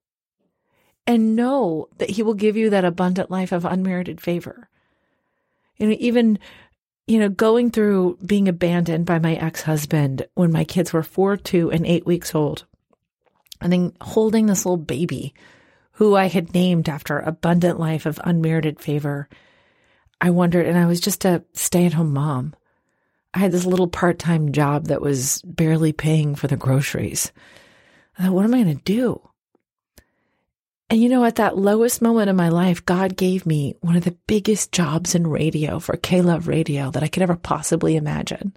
And 1.06 1.36
know 1.36 1.90
that 1.98 2.10
he 2.10 2.24
will 2.24 2.34
give 2.34 2.58
you 2.58 2.70
that 2.72 2.86
abundant 2.86 3.30
life 3.30 3.52
of 3.52 3.66
unmerited 3.66 4.20
favor. 4.20 4.70
Know, 5.80 5.96
even, 6.00 6.40
you 7.06 7.20
know, 7.20 7.30
going 7.30 7.70
through 7.70 8.18
being 8.26 8.48
abandoned 8.48 9.06
by 9.06 9.20
my 9.20 9.36
ex 9.36 9.62
husband 9.62 10.26
when 10.34 10.52
my 10.52 10.64
kids 10.64 10.92
were 10.92 11.04
four, 11.04 11.38
two, 11.38 11.70
and 11.72 11.86
eight 11.86 12.06
weeks 12.06 12.34
old 12.34 12.66
and 13.62 13.72
then 13.72 13.94
holding 14.02 14.46
this 14.46 14.66
little 14.66 14.78
baby 14.78 15.34
who 15.98 16.16
I 16.16 16.28
had 16.28 16.54
named 16.54 16.88
after 16.88 17.18
abundant 17.18 17.80
life 17.80 18.06
of 18.06 18.20
unmerited 18.24 18.80
favor. 18.80 19.28
I 20.22 20.30
wondered, 20.30 20.68
and 20.68 20.78
I 20.78 20.86
was 20.86 21.00
just 21.00 21.26
a 21.26 21.44
stay 21.54 21.88
at 21.88 21.94
home 21.94 22.14
mom. 22.14 22.54
I 23.34 23.40
had 23.40 23.52
this 23.52 23.66
little 23.66 23.88
part 23.88 24.20
time 24.20 24.52
job 24.52 24.86
that 24.86 25.02
was 25.02 25.42
barely 25.44 25.94
paying 25.94 26.36
for 26.36 26.46
the 26.46 26.56
groceries. 26.56 27.32
I 28.18 28.24
thought, 28.24 28.34
what 28.34 28.46
am 28.46 28.54
I 28.54 28.62
going 28.62 28.78
to 28.78 28.84
do? 28.84 29.28
And 30.92 31.02
you 31.02 31.10
know, 31.10 31.26
at 31.26 31.38
that 31.38 31.58
lowest 31.58 32.00
moment 32.00 32.30
in 32.30 32.36
my 32.36 32.50
life, 32.50 32.86
God 32.86 33.18
gave 33.18 33.48
me 33.48 33.76
one 33.82 33.96
of 33.96 34.04
the 34.04 34.18
biggest 34.28 34.72
jobs 34.72 35.16
in 35.16 35.26
radio 35.26 35.80
for 35.80 35.98
K 35.98 36.22
Love 36.22 36.48
Radio 36.48 36.92
that 36.92 37.02
I 37.02 37.08
could 37.08 37.24
ever 37.24 37.36
possibly 37.36 37.96
imagine. 37.96 38.56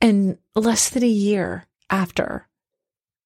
And 0.00 0.38
less 0.56 0.88
than 0.90 1.04
a 1.04 1.06
year 1.06 1.66
after 1.88 2.48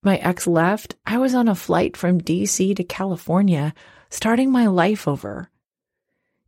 my 0.08 0.16
ex 0.16 0.46
left, 0.46 0.96
I 1.04 1.18
was 1.18 1.34
on 1.34 1.48
a 1.48 1.54
flight 1.54 1.94
from 1.94 2.18
DC 2.18 2.74
to 2.76 2.82
California, 2.82 3.74
starting 4.08 4.50
my 4.50 4.66
life 4.66 5.06
over. 5.06 5.50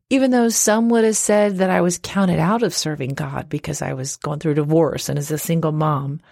Even 0.09 0.31
though 0.31 0.49
some 0.49 0.89
would 0.89 1.05
have 1.05 1.19
said 1.19 1.59
that 1.59 1.69
I 1.69 1.83
was 1.83 2.01
counted 2.03 2.39
out 2.39 2.63
of 2.63 2.73
serving 2.73 3.11
God 3.11 3.51
because 3.51 3.83
I 3.83 3.93
was 3.93 4.17
going 4.17 4.41
through 4.41 4.55
divorce 4.55 5.11
and 5.11 5.19
as 5.19 5.31
a 5.31 5.37
single 5.37 5.73
mom, 5.73 6.23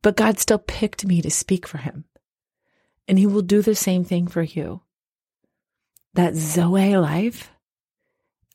but 0.00 0.16
God 0.16 0.38
still 0.38 0.58
picked 0.58 1.04
me 1.04 1.20
to 1.20 1.30
speak 1.30 1.68
for 1.68 1.76
him. 1.76 2.06
And 3.06 3.18
he 3.18 3.26
will 3.26 3.42
do 3.42 3.60
the 3.60 3.74
same 3.74 4.04
thing 4.04 4.26
for 4.26 4.42
you. 4.42 4.80
That 6.14 6.36
Zoe 6.36 6.96
life 6.96 7.50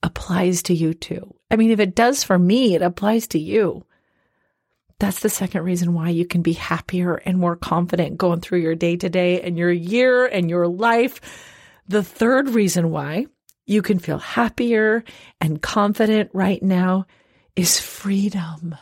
applies 0.01 0.63
to 0.63 0.74
you 0.74 0.96
too. 0.96 1.36
I 1.51 1.55
mean, 1.55 1.70
if 1.70 1.79
it 1.79 1.93
does 1.93 2.24
for 2.24 2.39
me, 2.39 2.74
it 2.74 2.81
applies 2.81 3.27
to 3.27 3.39
you. 3.39 3.86
That's 5.01 5.22
the 5.22 5.29
second 5.29 5.63
reason 5.63 5.96
why 5.96 6.10
you 6.10 6.27
can 6.27 6.43
be 6.43 6.53
happier 6.53 7.15
and 7.15 7.39
more 7.39 7.55
confident 7.55 8.20
going 8.20 8.39
through 8.39 8.60
your 8.60 8.75
day 8.75 8.98
to 8.98 9.10
day 9.10 9.41
and 9.41 9.58
your 9.58 9.72
year 9.72 10.27
and 10.27 10.48
your 10.48 10.67
life. 10.67 11.20
The 11.88 12.03
third 12.03 12.50
reason 12.50 12.91
why 12.91 13.25
you 13.65 13.81
can 13.81 13.98
feel 13.98 14.20
happier 14.20 15.03
and 15.39 15.60
confident 15.60 16.29
right 16.34 16.62
now 16.62 17.08
is 17.55 17.79
freedom. 17.79 18.75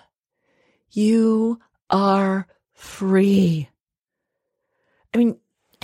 You 0.91 1.61
are 1.89 2.47
free. 2.73 3.69
I 5.13 5.19
mean, 5.19 5.37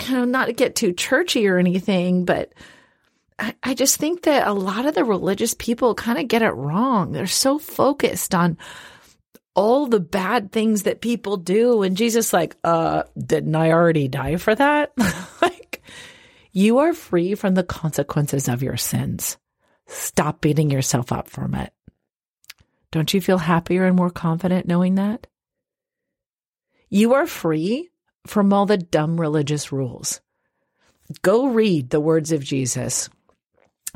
you 0.06 0.10
know, 0.12 0.26
not 0.26 0.48
to 0.48 0.52
get 0.52 0.76
too 0.76 0.92
churchy 0.92 1.48
or 1.48 1.56
anything, 1.56 2.26
but 2.26 2.52
I, 3.38 3.54
I 3.62 3.72
just 3.72 3.96
think 3.96 4.24
that 4.24 4.46
a 4.46 4.52
lot 4.52 4.84
of 4.84 4.94
the 4.94 5.02
religious 5.02 5.54
people 5.54 5.94
kind 5.94 6.18
of 6.18 6.28
get 6.28 6.42
it 6.42 6.50
wrong. 6.50 7.12
They're 7.12 7.26
so 7.26 7.58
focused 7.58 8.34
on 8.34 8.58
all 9.56 9.86
the 9.86 9.98
bad 9.98 10.52
things 10.52 10.84
that 10.84 11.00
people 11.00 11.38
do. 11.38 11.82
And 11.82 11.96
Jesus, 11.96 12.32
like, 12.32 12.56
uh, 12.62 13.04
didn't 13.18 13.56
I 13.56 13.72
already 13.72 14.06
die 14.06 14.36
for 14.36 14.54
that? 14.54 14.92
like, 15.42 15.82
you 16.52 16.78
are 16.78 16.92
free 16.92 17.34
from 17.34 17.54
the 17.54 17.64
consequences 17.64 18.48
of 18.48 18.62
your 18.62 18.76
sins. 18.76 19.38
Stop 19.88 20.42
beating 20.42 20.70
yourself 20.70 21.10
up 21.10 21.28
from 21.28 21.54
it. 21.54 21.72
Don't 22.92 23.12
you 23.12 23.20
feel 23.20 23.38
happier 23.38 23.86
and 23.86 23.96
more 23.96 24.10
confident 24.10 24.68
knowing 24.68 24.96
that? 24.96 25.26
You 26.88 27.14
are 27.14 27.26
free 27.26 27.90
from 28.26 28.52
all 28.52 28.66
the 28.66 28.78
dumb 28.78 29.20
religious 29.20 29.72
rules. 29.72 30.20
Go 31.22 31.48
read 31.48 31.90
the 31.90 32.00
words 32.00 32.30
of 32.30 32.44
Jesus. 32.44 33.08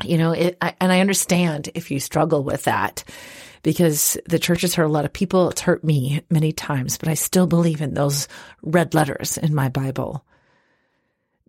You 0.03 0.17
know, 0.17 0.31
it, 0.31 0.57
I, 0.61 0.75
and 0.81 0.91
I 0.91 1.01
understand 1.01 1.69
if 1.75 1.91
you 1.91 1.99
struggle 1.99 2.43
with 2.43 2.63
that 2.63 3.03
because 3.63 4.17
the 4.25 4.39
church 4.39 4.61
has 4.61 4.75
hurt 4.75 4.85
a 4.85 4.89
lot 4.89 5.05
of 5.05 5.13
people. 5.13 5.49
It's 5.49 5.61
hurt 5.61 5.83
me 5.83 6.21
many 6.29 6.51
times, 6.51 6.97
but 6.97 7.09
I 7.09 7.13
still 7.13 7.47
believe 7.47 7.81
in 7.81 7.93
those 7.93 8.27
red 8.61 8.93
letters 8.93 9.37
in 9.37 9.53
my 9.53 9.69
Bible. 9.69 10.25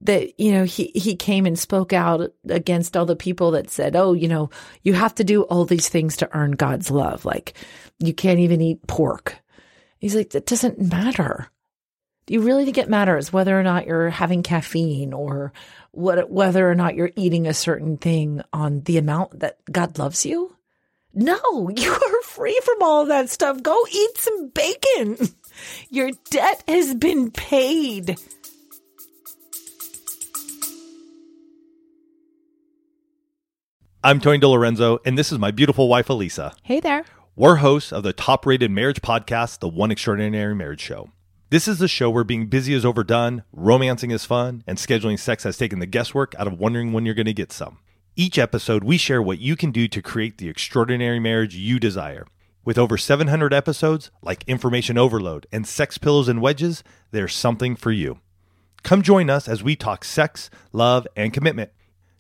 That, 0.03 0.39
you 0.39 0.53
know, 0.53 0.65
he, 0.65 0.91
he 0.95 1.15
came 1.15 1.47
and 1.47 1.59
spoke 1.59 1.93
out 1.93 2.33
against 2.49 2.97
all 2.97 3.07
the 3.07 3.15
people 3.15 3.53
that 3.53 3.71
said, 3.71 3.95
oh, 3.95 4.15
you 4.15 4.27
know, 4.27 4.51
you 4.83 4.95
have 4.95 5.15
to 5.17 5.25
do 5.25 5.43
all 5.43 5.65
these 5.65 5.89
things 5.89 6.17
to 6.19 6.37
earn 6.37 6.53
God's 6.53 6.91
love. 6.91 7.25
Like 7.25 7.55
you 7.99 8.13
can't 8.13 8.41
even 8.41 8.61
eat 8.61 8.87
pork. 8.87 9.39
He's 9.99 10.17
like, 10.17 10.31
that 10.31 10.47
doesn't 10.47 10.81
matter. 10.81 11.49
Do 12.27 12.35
you 12.35 12.41
really 12.41 12.65
think 12.65 12.79
it 12.79 12.89
matters 12.89 13.33
whether 13.33 13.59
or 13.59 13.63
not 13.63 13.87
you're 13.87 14.11
having 14.11 14.43
caffeine 14.43 15.13
or 15.13 15.53
what, 15.93 16.31
whether 16.31 16.69
or 16.69 16.75
not 16.75 16.97
you're 16.97 17.13
eating 17.15 17.47
a 17.47 17.55
certain 17.55 17.97
thing 17.97 18.43
on 18.53 18.81
the 18.81 18.99
amount 18.99 19.41
that 19.41 19.59
God 19.71 19.99
loves 19.99 20.27
you? 20.27 20.52
No, 21.15 21.69
you 21.77 21.93
are 21.93 22.23
free 22.23 22.59
from 22.65 22.83
all 22.83 23.03
of 23.03 23.09
that 23.09 23.29
stuff. 23.29 23.63
Go 23.63 23.87
eat 23.93 24.19
some 24.19 24.49
bacon. 24.49 25.19
Your 25.91 26.11
debt 26.31 26.65
has 26.67 26.95
been 26.95 27.31
paid. 27.31 28.19
I'm 34.03 34.21
Tony 34.21 34.39
DiLorenzo, 34.39 34.99
and 35.05 35.17
this 35.17 35.31
is 35.31 35.39
my 35.39 35.51
beautiful 35.51 35.89
wife, 35.89 36.09
Alisa. 36.09 36.55
Hey 36.63 36.81
there. 36.81 37.05
We're 37.37 37.57
hosts 37.57 37.93
of 37.93 38.03
the 38.03 38.13
top 38.13 38.45
rated 38.47 38.71
marriage 38.71 39.01
podcast, 39.03 39.61
The 39.61 39.69
One 39.69 39.91
Extraordinary 39.91 40.55
Marriage 40.55 40.81
Show. 40.81 41.11
This 41.51 41.69
is 41.69 41.79
the 41.79 41.89
show 41.89 42.11
where 42.11 42.25
being 42.25 42.47
busy 42.47 42.73
is 42.73 42.85
overdone, 42.85 43.45
romancing 43.53 44.11
is 44.11 44.25
fun, 44.25 44.65
and 44.67 44.79
scheduling 44.79 45.19
sex 45.19 45.45
has 45.45 45.59
taken 45.59 45.79
the 45.79 45.87
guesswork 45.87 46.35
out 46.39 46.47
of 46.47 46.59
wondering 46.59 46.93
when 46.93 47.05
you're 47.05 47.15
going 47.15 47.27
to 47.27 47.35
get 47.35 47.53
some. 47.53 47.79
Each 48.15 48.37
episode, 48.37 48.85
we 48.85 48.99
share 48.99 49.23
what 49.23 49.39
you 49.39 49.57
can 49.57 49.71
do 49.71 49.89
to 49.89 50.03
create 50.03 50.37
the 50.37 50.51
extraordinary 50.51 51.19
marriage 51.19 51.57
you 51.57 51.81
desire. 51.81 52.27
With 52.63 52.77
over 52.77 52.99
700 52.99 53.55
episodes, 53.55 54.11
like 54.21 54.45
Information 54.47 54.99
Overload 54.99 55.47
and 55.51 55.67
Sex 55.67 55.97
Pillows 55.97 56.29
and 56.29 56.43
Wedges, 56.43 56.85
there's 57.11 57.35
something 57.35 57.75
for 57.75 57.91
you. 57.91 58.19
Come 58.83 59.01
join 59.01 59.31
us 59.31 59.49
as 59.49 59.63
we 59.63 59.77
talk 59.77 60.05
sex, 60.05 60.51
love, 60.75 61.07
and 61.17 61.33
commitment. 61.33 61.71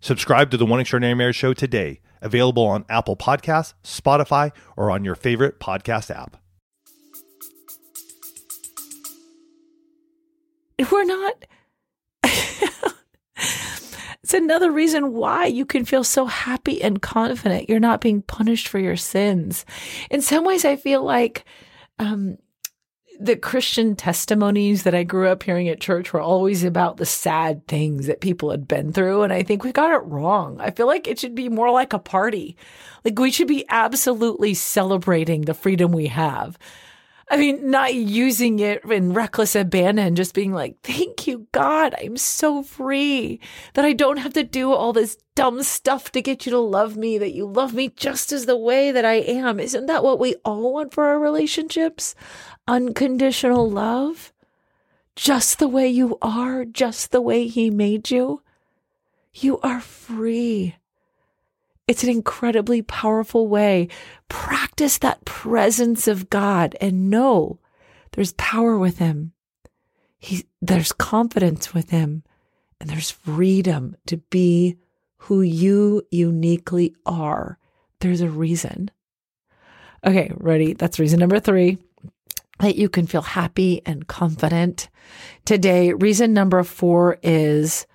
Subscribe 0.00 0.50
to 0.52 0.56
the 0.56 0.64
One 0.64 0.80
Extraordinary 0.80 1.14
Marriage 1.14 1.36
Show 1.36 1.52
today, 1.52 2.00
available 2.22 2.64
on 2.64 2.86
Apple 2.88 3.14
Podcasts, 3.14 3.74
Spotify, 3.84 4.50
or 4.78 4.90
on 4.90 5.04
your 5.04 5.14
favorite 5.14 5.60
podcast 5.60 6.10
app. 6.10 6.38
If 10.78 10.90
we're 10.90 11.04
not. 11.04 11.44
It's 14.22 14.34
another 14.34 14.70
reason 14.70 15.12
why 15.12 15.46
you 15.46 15.66
can 15.66 15.84
feel 15.84 16.04
so 16.04 16.26
happy 16.26 16.80
and 16.80 17.02
confident. 17.02 17.68
You're 17.68 17.80
not 17.80 18.00
being 18.00 18.22
punished 18.22 18.68
for 18.68 18.78
your 18.78 18.96
sins. 18.96 19.64
In 20.10 20.22
some 20.22 20.44
ways, 20.44 20.64
I 20.64 20.76
feel 20.76 21.02
like 21.02 21.44
um, 21.98 22.38
the 23.18 23.36
Christian 23.36 23.96
testimonies 23.96 24.84
that 24.84 24.94
I 24.94 25.02
grew 25.02 25.28
up 25.28 25.42
hearing 25.42 25.68
at 25.68 25.80
church 25.80 26.12
were 26.12 26.20
always 26.20 26.62
about 26.62 26.98
the 26.98 27.06
sad 27.06 27.66
things 27.66 28.06
that 28.06 28.20
people 28.20 28.50
had 28.50 28.68
been 28.68 28.92
through. 28.92 29.22
And 29.22 29.32
I 29.32 29.42
think 29.42 29.64
we 29.64 29.72
got 29.72 29.92
it 29.92 30.04
wrong. 30.04 30.60
I 30.60 30.70
feel 30.70 30.86
like 30.86 31.08
it 31.08 31.18
should 31.18 31.34
be 31.34 31.48
more 31.48 31.70
like 31.70 31.92
a 31.92 31.98
party. 31.98 32.56
Like 33.04 33.18
we 33.18 33.32
should 33.32 33.48
be 33.48 33.64
absolutely 33.68 34.54
celebrating 34.54 35.42
the 35.42 35.54
freedom 35.54 35.90
we 35.90 36.06
have. 36.06 36.58
I 37.32 37.38
mean, 37.38 37.70
not 37.70 37.94
using 37.94 38.58
it 38.58 38.84
in 38.84 39.14
reckless 39.14 39.56
abandon, 39.56 40.16
just 40.16 40.34
being 40.34 40.52
like, 40.52 40.76
thank 40.82 41.26
you, 41.26 41.46
God, 41.52 41.94
I'm 41.98 42.18
so 42.18 42.62
free 42.62 43.40
that 43.72 43.86
I 43.86 43.94
don't 43.94 44.18
have 44.18 44.34
to 44.34 44.42
do 44.42 44.70
all 44.70 44.92
this 44.92 45.16
dumb 45.34 45.62
stuff 45.62 46.12
to 46.12 46.20
get 46.20 46.44
you 46.44 46.52
to 46.52 46.58
love 46.58 46.98
me, 46.98 47.16
that 47.16 47.32
you 47.32 47.46
love 47.46 47.72
me 47.72 47.88
just 47.88 48.32
as 48.32 48.44
the 48.44 48.58
way 48.58 48.92
that 48.92 49.06
I 49.06 49.14
am. 49.14 49.60
Isn't 49.60 49.86
that 49.86 50.04
what 50.04 50.20
we 50.20 50.34
all 50.44 50.74
want 50.74 50.92
for 50.92 51.04
our 51.06 51.18
relationships? 51.18 52.14
Unconditional 52.68 53.70
love? 53.70 54.34
Just 55.16 55.58
the 55.58 55.68
way 55.68 55.88
you 55.88 56.18
are, 56.20 56.66
just 56.66 57.12
the 57.12 57.22
way 57.22 57.46
He 57.46 57.70
made 57.70 58.10
you. 58.10 58.42
You 59.32 59.58
are 59.60 59.80
free. 59.80 60.76
It's 61.88 62.02
an 62.02 62.10
incredibly 62.10 62.82
powerful 62.82 63.48
way. 63.48 63.88
Practice 64.28 64.98
that 64.98 65.24
presence 65.24 66.06
of 66.06 66.30
God 66.30 66.76
and 66.80 67.10
know 67.10 67.58
there's 68.12 68.32
power 68.34 68.78
with 68.78 68.98
Him. 68.98 69.32
He, 70.18 70.46
there's 70.60 70.92
confidence 70.92 71.74
with 71.74 71.90
Him 71.90 72.22
and 72.80 72.88
there's 72.88 73.10
freedom 73.10 73.96
to 74.06 74.16
be 74.16 74.76
who 75.16 75.40
you 75.42 76.02
uniquely 76.10 76.94
are. 77.06 77.58
There's 78.00 78.20
a 78.20 78.28
reason. 78.28 78.90
Okay, 80.04 80.32
ready? 80.34 80.72
That's 80.74 80.98
reason 80.98 81.20
number 81.20 81.38
three 81.38 81.78
that 82.58 82.76
you 82.76 82.88
can 82.88 83.06
feel 83.06 83.22
happy 83.22 83.82
and 83.84 84.06
confident 84.06 84.88
today. 85.44 85.92
Reason 85.92 86.32
number 86.32 86.62
four 86.62 87.18
is 87.22 87.86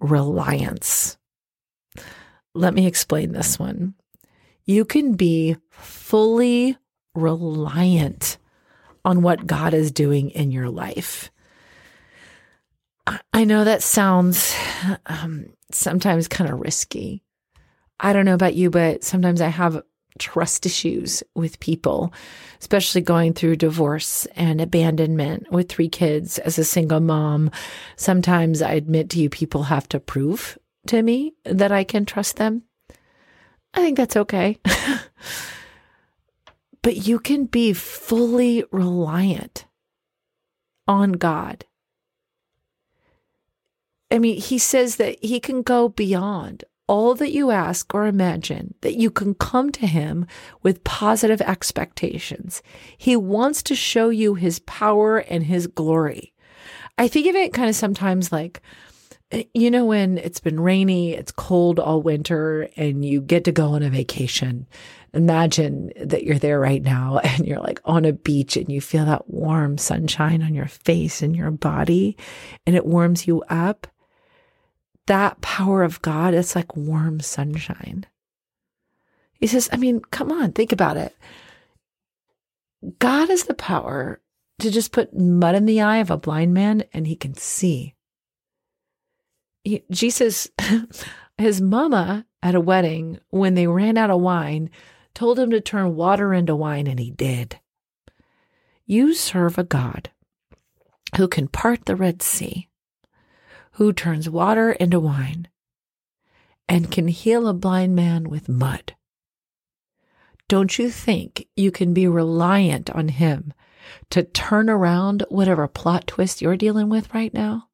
reliance. 0.00 1.18
Let 2.54 2.74
me 2.74 2.86
explain 2.86 3.32
this 3.32 3.58
one. 3.58 3.94
You 4.64 4.84
can 4.84 5.14
be 5.14 5.56
fully 5.70 6.76
reliant 7.14 8.38
on 9.04 9.22
what 9.22 9.46
God 9.46 9.74
is 9.74 9.90
doing 9.90 10.30
in 10.30 10.50
your 10.50 10.68
life. 10.68 11.30
I 13.32 13.44
know 13.44 13.64
that 13.64 13.82
sounds 13.82 14.54
um, 15.06 15.46
sometimes 15.72 16.28
kind 16.28 16.50
of 16.50 16.60
risky. 16.60 17.22
I 17.98 18.12
don't 18.12 18.24
know 18.24 18.34
about 18.34 18.54
you, 18.54 18.70
but 18.70 19.02
sometimes 19.02 19.40
I 19.40 19.48
have 19.48 19.82
trust 20.18 20.66
issues 20.66 21.22
with 21.34 21.58
people, 21.60 22.12
especially 22.60 23.00
going 23.00 23.32
through 23.32 23.56
divorce 23.56 24.26
and 24.36 24.60
abandonment 24.60 25.50
with 25.50 25.68
three 25.68 25.88
kids 25.88 26.38
as 26.38 26.58
a 26.58 26.64
single 26.64 27.00
mom. 27.00 27.50
Sometimes 27.96 28.62
I 28.62 28.72
admit 28.72 29.10
to 29.10 29.20
you, 29.20 29.30
people 29.30 29.64
have 29.64 29.88
to 29.88 30.00
prove 30.00 30.58
to 30.86 31.02
me 31.02 31.34
that 31.44 31.72
I 31.72 31.84
can 31.84 32.04
trust 32.04 32.36
them. 32.36 32.64
I 33.74 33.80
think 33.80 33.96
that's 33.96 34.16
okay. 34.16 34.58
but 36.82 37.06
you 37.06 37.18
can 37.18 37.46
be 37.46 37.72
fully 37.72 38.64
reliant 38.70 39.64
on 40.86 41.12
God. 41.12 41.64
I 44.10 44.18
mean, 44.18 44.38
he 44.38 44.58
says 44.58 44.96
that 44.96 45.24
he 45.24 45.40
can 45.40 45.62
go 45.62 45.88
beyond 45.88 46.64
all 46.86 47.14
that 47.14 47.32
you 47.32 47.50
ask 47.50 47.94
or 47.94 48.06
imagine, 48.06 48.74
that 48.82 48.96
you 48.96 49.10
can 49.10 49.34
come 49.34 49.72
to 49.72 49.86
him 49.86 50.26
with 50.62 50.84
positive 50.84 51.40
expectations. 51.40 52.62
He 52.98 53.16
wants 53.16 53.62
to 53.62 53.74
show 53.74 54.10
you 54.10 54.34
his 54.34 54.58
power 54.58 55.18
and 55.18 55.44
his 55.44 55.66
glory. 55.66 56.34
I 56.98 57.08
think 57.08 57.26
of 57.28 57.34
it 57.34 57.54
kind 57.54 57.70
of 57.70 57.76
sometimes 57.76 58.30
like, 58.30 58.60
you 59.54 59.70
know, 59.70 59.84
when 59.86 60.18
it's 60.18 60.40
been 60.40 60.60
rainy, 60.60 61.12
it's 61.12 61.32
cold 61.32 61.78
all 61.78 62.02
winter, 62.02 62.68
and 62.76 63.04
you 63.04 63.20
get 63.20 63.44
to 63.44 63.52
go 63.52 63.68
on 63.74 63.82
a 63.82 63.90
vacation. 63.90 64.66
Imagine 65.14 65.92
that 66.00 66.24
you're 66.24 66.38
there 66.38 66.58
right 66.58 66.82
now 66.82 67.18
and 67.24 67.46
you're 67.46 67.60
like 67.60 67.80
on 67.84 68.04
a 68.04 68.12
beach 68.12 68.56
and 68.56 68.70
you 68.70 68.80
feel 68.80 69.04
that 69.04 69.28
warm 69.28 69.78
sunshine 69.78 70.42
on 70.42 70.54
your 70.54 70.68
face 70.68 71.22
and 71.22 71.36
your 71.36 71.50
body, 71.50 72.16
and 72.66 72.76
it 72.76 72.86
warms 72.86 73.26
you 73.26 73.42
up 73.48 73.86
that 75.06 75.40
power 75.40 75.82
of 75.82 76.02
God, 76.02 76.34
it's 76.34 76.54
like 76.54 76.76
warm 76.76 77.20
sunshine. 77.20 78.06
He 79.40 79.46
says, 79.46 79.68
I 79.72 79.76
mean, 79.76 80.00
come 80.00 80.30
on, 80.30 80.52
think 80.52 80.72
about 80.72 80.96
it. 80.96 81.16
God 82.98 83.28
has 83.28 83.44
the 83.44 83.54
power 83.54 84.20
to 84.60 84.70
just 84.70 84.92
put 84.92 85.16
mud 85.16 85.54
in 85.54 85.66
the 85.66 85.80
eye 85.80 85.98
of 85.98 86.10
a 86.10 86.16
blind 86.16 86.54
man 86.54 86.84
and 86.92 87.06
he 87.06 87.16
can 87.16 87.34
see. 87.34 87.94
He, 89.64 89.84
Jesus, 89.90 90.48
his 91.38 91.60
mama 91.60 92.26
at 92.42 92.54
a 92.54 92.60
wedding, 92.60 93.18
when 93.30 93.54
they 93.54 93.66
ran 93.66 93.96
out 93.96 94.10
of 94.10 94.20
wine, 94.20 94.70
told 95.14 95.38
him 95.38 95.50
to 95.50 95.60
turn 95.60 95.94
water 95.94 96.34
into 96.34 96.56
wine, 96.56 96.86
and 96.86 96.98
he 96.98 97.10
did. 97.10 97.60
You 98.86 99.14
serve 99.14 99.58
a 99.58 99.64
God 99.64 100.10
who 101.16 101.28
can 101.28 101.46
part 101.48 101.84
the 101.84 101.96
Red 101.96 102.22
Sea 102.22 102.68
who 103.72 103.92
turns 103.92 104.28
water 104.28 104.72
into 104.72 105.00
wine 105.00 105.48
and 106.68 106.90
can 106.90 107.08
heal 107.08 107.48
a 107.48 107.54
blind 107.54 107.94
man 107.94 108.28
with 108.28 108.48
mud. 108.48 108.94
Don't 110.48 110.78
you 110.78 110.90
think 110.90 111.46
you 111.56 111.70
can 111.70 111.94
be 111.94 112.06
reliant 112.06 112.90
on 112.90 113.08
him 113.08 113.52
to 114.10 114.22
turn 114.22 114.68
around 114.68 115.24
whatever 115.28 115.66
plot 115.66 116.06
twist 116.06 116.42
you're 116.42 116.56
dealing 116.56 116.88
with 116.90 117.14
right 117.14 117.32
now? 117.32 117.68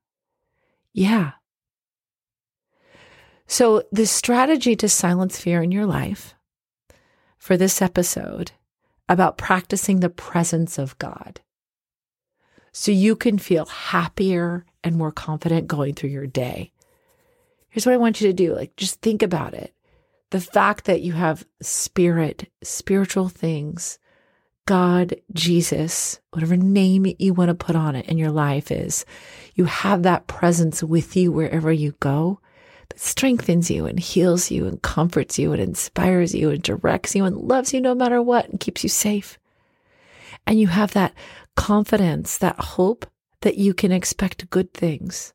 Yeah. 0.93 1.33
So, 3.51 3.83
the 3.91 4.05
strategy 4.05 4.77
to 4.77 4.91
silence 4.91 5.41
fear 5.41 5.63
in 5.63 5.73
your 5.73 5.87
life 5.87 6.35
for 7.39 7.57
this 7.57 7.81
episode 7.81 8.53
about 9.09 9.39
practicing 9.39 10.01
the 10.01 10.11
presence 10.11 10.77
of 10.77 10.99
God 10.99 11.41
so 12.73 12.93
you 12.93 13.17
can 13.17 13.39
feel 13.39 13.65
happier 13.65 14.67
and 14.85 14.97
more 14.97 15.11
confident 15.11 15.67
going 15.67 15.95
through 15.95 16.11
your 16.11 16.27
day. 16.27 16.73
Here's 17.71 17.87
what 17.87 17.95
I 17.95 17.99
want 17.99 18.21
you 18.21 18.27
to 18.27 18.35
do 18.35 18.55
like, 18.55 18.77
just 18.77 19.01
think 19.01 19.23
about 19.23 19.55
it. 19.55 19.73
The 20.29 20.41
fact 20.41 20.85
that 20.85 21.01
you 21.01 21.15
have 21.15 21.47
spirit, 21.63 22.51
spiritual 22.63 23.31
things, 23.31 23.99
God, 24.67 25.17
Jesus, 25.33 26.21
whatever 26.33 26.59
name 26.59 27.07
you 27.19 27.33
want 27.33 27.49
to 27.49 27.55
put 27.55 27.77
on 27.77 27.97
it 27.97 28.05
in 28.07 28.19
your 28.19 28.31
life 28.31 28.71
is, 28.71 29.07
you 29.55 29.65
have 29.65 30.03
that 30.03 30.27
presence 30.27 30.83
with 30.83 31.17
you 31.17 31.33
wherever 31.33 31.73
you 31.73 31.93
go 31.99 32.41
strengthens 32.99 33.71
you 33.71 33.87
and 33.87 33.99
heals 33.99 34.51
you 34.51 34.67
and 34.67 34.83
comforts 34.83 35.39
you 35.39 35.53
and 35.53 35.63
inspires 35.63 36.35
you 36.35 36.51
and 36.51 36.63
directs 36.63 37.15
you 37.15 37.25
and 37.25 37.37
loves 37.37 37.73
you 37.73 37.81
no 37.81 37.95
matter 37.95 38.21
what 38.21 38.49
and 38.49 38.59
keeps 38.59 38.83
you 38.83 38.89
safe. 38.89 39.39
And 40.47 40.61
you 40.61 40.67
have 40.69 40.93
that 40.93 41.15
confidence, 41.57 42.39
that 42.39 42.59
hope 42.59 43.07
that 43.43 43.57
you 43.57 43.73
can 43.73 43.93
expect 43.93 44.51
good 44.51 44.75
things, 44.75 45.33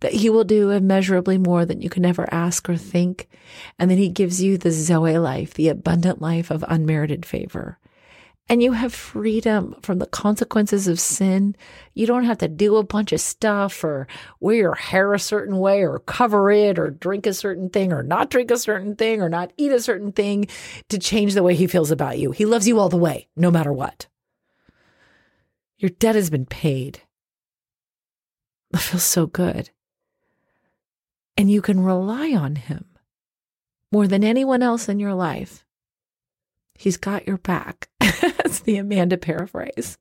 that 0.00 0.12
He 0.14 0.30
will 0.30 0.44
do 0.44 0.70
immeasurably 0.70 1.36
more 1.36 1.66
than 1.66 1.82
you 1.82 1.90
can 1.90 2.04
ever 2.04 2.26
ask 2.32 2.68
or 2.68 2.76
think, 2.76 3.28
and 3.78 3.90
that 3.90 3.98
He 3.98 4.08
gives 4.08 4.42
you 4.42 4.56
the 4.56 4.70
Zoe 4.70 5.18
life, 5.18 5.54
the 5.54 5.68
abundant 5.68 6.22
life 6.22 6.50
of 6.50 6.64
unmerited 6.68 7.26
favor. 7.26 7.78
And 8.46 8.62
you 8.62 8.72
have 8.72 8.92
freedom 8.92 9.74
from 9.80 9.98
the 10.00 10.06
consequences 10.06 10.86
of 10.86 11.00
sin. 11.00 11.56
You 11.94 12.06
don't 12.06 12.24
have 12.24 12.38
to 12.38 12.48
do 12.48 12.76
a 12.76 12.84
bunch 12.84 13.12
of 13.12 13.20
stuff 13.20 13.82
or 13.82 14.06
wear 14.38 14.54
your 14.54 14.74
hair 14.74 15.14
a 15.14 15.18
certain 15.18 15.58
way 15.58 15.82
or 15.82 15.98
cover 16.00 16.50
it 16.50 16.78
or 16.78 16.90
drink 16.90 17.26
a 17.26 17.32
certain 17.32 17.70
thing 17.70 17.90
or 17.90 18.02
not 18.02 18.28
drink 18.28 18.50
a 18.50 18.58
certain 18.58 18.96
thing 18.96 19.22
or 19.22 19.30
not 19.30 19.52
eat 19.56 19.72
a 19.72 19.80
certain 19.80 20.12
thing 20.12 20.46
to 20.90 20.98
change 20.98 21.32
the 21.32 21.42
way 21.42 21.54
he 21.54 21.66
feels 21.66 21.90
about 21.90 22.18
you. 22.18 22.32
He 22.32 22.44
loves 22.44 22.68
you 22.68 22.78
all 22.78 22.90
the 22.90 22.98
way, 22.98 23.28
no 23.34 23.50
matter 23.50 23.72
what. 23.72 24.08
Your 25.78 25.90
debt 25.90 26.14
has 26.14 26.28
been 26.28 26.46
paid. 26.46 27.00
It 28.74 28.80
feels 28.80 29.04
so 29.04 29.26
good. 29.26 29.70
And 31.36 31.50
you 31.50 31.62
can 31.62 31.80
rely 31.80 32.32
on 32.32 32.56
him 32.56 32.84
more 33.90 34.06
than 34.06 34.22
anyone 34.22 34.62
else 34.62 34.88
in 34.88 34.98
your 34.98 35.14
life. 35.14 35.64
He's 36.76 36.96
got 36.96 37.26
your 37.26 37.38
back. 37.38 37.88
That's 38.00 38.60
the 38.60 38.76
Amanda 38.76 39.16
paraphrase. 39.16 39.98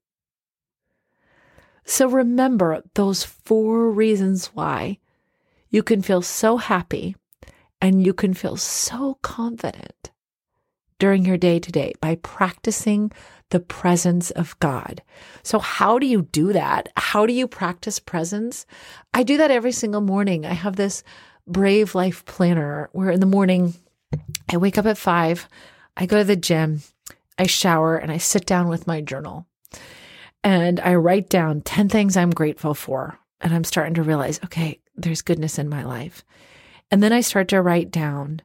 So 1.86 2.08
remember 2.08 2.82
those 2.96 3.24
four 3.24 3.92
reasons 3.92 4.48
why 4.48 5.00
you 5.70 5.84
can 5.84 6.02
feel 6.02 6.22
so 6.22 6.58
happy 6.58 7.16
and 7.82 8.06
you 8.06 8.14
can 8.14 8.34
feel 8.34 8.56
so 8.56 9.18
confident 9.22 10.12
during 11.00 11.26
your 11.26 11.38
day 11.38 11.60
to 11.60 11.72
day 11.72 11.94
by 12.00 12.16
practicing 12.16 13.12
the 13.50 13.60
presence 13.60 14.32
of 14.32 14.58
God. 14.60 15.02
So, 15.44 15.60
how 15.60 16.00
do 16.00 16.06
you 16.08 16.22
do 16.22 16.54
that? 16.54 16.90
How 16.96 17.26
do 17.26 17.34
you 17.34 17.48
practice 17.48 18.00
presence? 18.00 18.66
I 19.14 19.24
do 19.24 19.38
that 19.38 19.52
every 19.52 19.74
single 19.74 20.02
morning. 20.02 20.46
I 20.46 20.54
have 20.54 20.78
this 20.78 21.04
Brave 21.46 21.94
Life 21.94 22.24
planner 22.24 22.90
where 22.94 23.12
in 23.12 23.20
the 23.20 23.26
morning 23.26 23.74
I 24.50 24.58
wake 24.58 24.78
up 24.78 24.86
at 24.86 24.98
five, 24.98 25.50
I 25.96 26.06
go 26.06 26.18
to 26.20 26.24
the 26.24 26.36
gym, 26.36 26.82
I 27.38 27.48
shower, 27.48 27.98
and 27.98 28.12
I 28.12 28.18
sit 28.18 28.46
down 28.46 28.68
with 28.68 28.88
my 28.88 29.02
journal. 29.02 29.48
And 30.44 30.80
I 30.80 30.96
write 30.96 31.30
down 31.30 31.62
10 31.62 31.90
things 31.90 32.18
I'm 32.18 32.32
grateful 32.32 32.74
for. 32.74 33.20
And 33.40 33.54
I'm 33.54 33.64
starting 33.64 33.94
to 33.96 34.04
realize, 34.04 34.40
okay, 34.44 34.80
there's 34.96 35.22
goodness 35.22 35.58
in 35.58 35.70
my 35.70 35.84
life. 35.84 36.24
And 36.92 37.02
then 37.02 37.14
I 37.14 37.22
start 37.22 37.48
to 37.50 37.62
write 37.62 37.92
down 37.92 38.42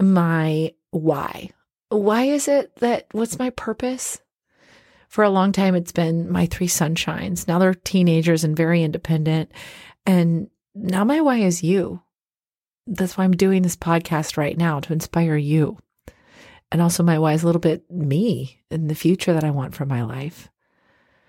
my 0.00 0.72
why 0.90 1.50
why 1.90 2.22
is 2.24 2.48
it 2.48 2.74
that 2.76 3.06
what's 3.12 3.38
my 3.38 3.50
purpose? 3.50 4.20
For 5.08 5.24
a 5.24 5.30
long 5.30 5.50
time, 5.50 5.74
it's 5.74 5.92
been 5.92 6.30
my 6.30 6.46
three 6.46 6.68
sunshines. 6.68 7.48
Now 7.48 7.58
they're 7.58 7.74
teenagers 7.74 8.44
and 8.44 8.56
very 8.56 8.82
independent. 8.84 9.50
And 10.06 10.48
now 10.74 11.02
my 11.04 11.20
why 11.20 11.38
is 11.38 11.64
you. 11.64 12.00
That's 12.86 13.18
why 13.18 13.24
I'm 13.24 13.32
doing 13.32 13.62
this 13.62 13.76
podcast 13.76 14.36
right 14.36 14.56
now 14.56 14.78
to 14.80 14.92
inspire 14.92 15.36
you. 15.36 15.78
And 16.72 16.80
also, 16.80 17.02
my 17.02 17.18
why 17.18 17.32
is 17.32 17.42
a 17.42 17.46
little 17.46 17.60
bit 17.60 17.90
me 17.90 18.62
in 18.70 18.88
the 18.88 18.94
future 18.94 19.32
that 19.32 19.44
I 19.44 19.50
want 19.50 19.74
for 19.74 19.84
my 19.84 20.02
life. 20.02 20.48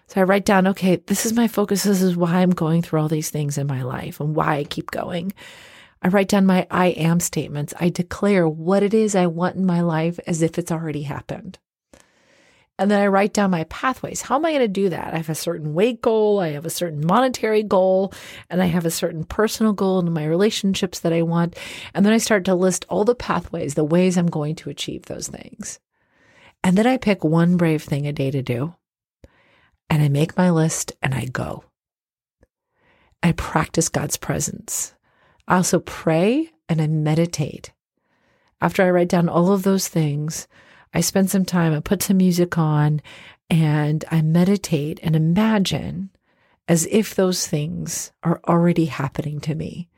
So 0.08 0.20
I 0.22 0.26
write 0.26 0.46
down, 0.46 0.68
okay, 0.68 0.98
this 0.98 1.26
is 1.26 1.34
my 1.34 1.48
focus. 1.48 1.84
This 1.84 2.02
is 2.02 2.18
why 2.18 2.42
I'm 2.42 2.52
going 2.52 2.82
through 2.82 3.00
all 3.00 3.08
these 3.08 3.30
things 3.30 3.58
in 3.58 3.66
my 3.66 3.82
life 3.82 4.20
and 4.20 4.36
why 4.36 4.58
I 4.58 4.64
keep 4.66 4.92
going. 4.92 5.34
I 6.02 6.10
write 6.10 6.28
down 6.28 6.46
my 6.46 6.68
I 6.70 6.88
am 6.88 7.20
statements. 7.20 7.74
I 7.80 7.90
declare 7.90 8.48
what 8.48 8.84
it 8.84 8.94
is 8.94 9.16
I 9.16 9.28
want 9.28 9.56
in 9.56 9.66
my 9.66 9.82
life 9.82 10.20
as 10.28 10.42
if 10.42 10.58
it's 10.58 10.72
already 10.72 11.04
happened. 11.04 11.60
And 12.82 12.90
then 12.90 13.00
I 13.00 13.06
write 13.06 13.34
down 13.34 13.52
my 13.52 13.66
pathways. 13.66 14.24
How 14.24 14.38
am 14.38 14.46
I 14.46 14.54
going 14.54 14.62
to 14.62 14.68
do 14.68 14.90
that? 14.90 15.14
I 15.14 15.18
have 15.18 15.30
a 15.30 15.36
certain 15.36 15.76
weight 15.76 16.02
goal, 16.02 16.40
I 16.40 16.54
have 16.54 16.66
a 16.66 16.72
certain 16.72 17.06
monetary 17.06 17.62
goal, 17.62 18.12
and 18.50 18.60
I 18.60 18.66
have 18.66 18.88
a 18.88 18.90
certain 18.90 19.24
personal 19.24 19.72
goal 19.72 20.00
in 20.00 20.12
my 20.12 20.26
relationships 20.26 21.00
that 21.02 21.14
I 21.14 21.22
want. 21.22 21.56
And 21.94 22.04
then 22.04 22.12
I 22.12 22.18
start 22.18 22.44
to 22.46 22.56
list 22.56 22.88
all 22.90 23.04
the 23.04 23.14
pathways, 23.14 23.76
the 23.76 23.84
ways 23.84 24.18
I'm 24.18 24.26
going 24.26 24.56
to 24.56 24.72
achieve 24.72 25.06
those 25.06 25.28
things. 25.28 25.80
And 26.64 26.76
then 26.76 26.88
I 26.88 26.98
pick 26.98 27.24
one 27.24 27.56
brave 27.56 27.84
thing 27.84 28.08
a 28.08 28.12
day 28.12 28.32
to 28.32 28.42
do. 28.42 28.74
And 29.88 30.02
I 30.02 30.10
make 30.10 30.36
my 30.36 30.50
list 30.50 30.92
and 31.04 31.14
I 31.14 31.26
go. 31.26 31.64
I 33.22 33.34
practice 33.34 33.90
God's 33.90 34.18
presence. 34.18 34.96
I 35.48 35.58
also 35.58 35.82
pray 35.82 36.50
and 36.68 36.82
I 36.82 36.88
meditate. 36.88 37.74
After 38.60 38.82
I 38.82 38.90
write 38.90 39.10
down 39.10 39.30
all 39.30 39.52
of 39.52 39.62
those 39.62 39.88
things, 39.88 40.48
I 40.94 41.02
spend 41.02 41.30
some 41.30 41.46
time, 41.46 41.74
I 41.74 41.80
put 41.80 42.04
some 42.04 42.18
music 42.18 42.58
on, 42.58 43.02
and 43.50 44.04
I 44.12 44.22
meditate 44.22 45.00
and 45.04 45.16
imagine 45.16 46.10
as 46.68 46.88
if 46.92 47.16
those 47.16 47.48
things 47.48 48.12
are 48.24 48.40
already 48.48 48.86
happening 48.86 49.40
to 49.42 49.56
me. 49.56 49.90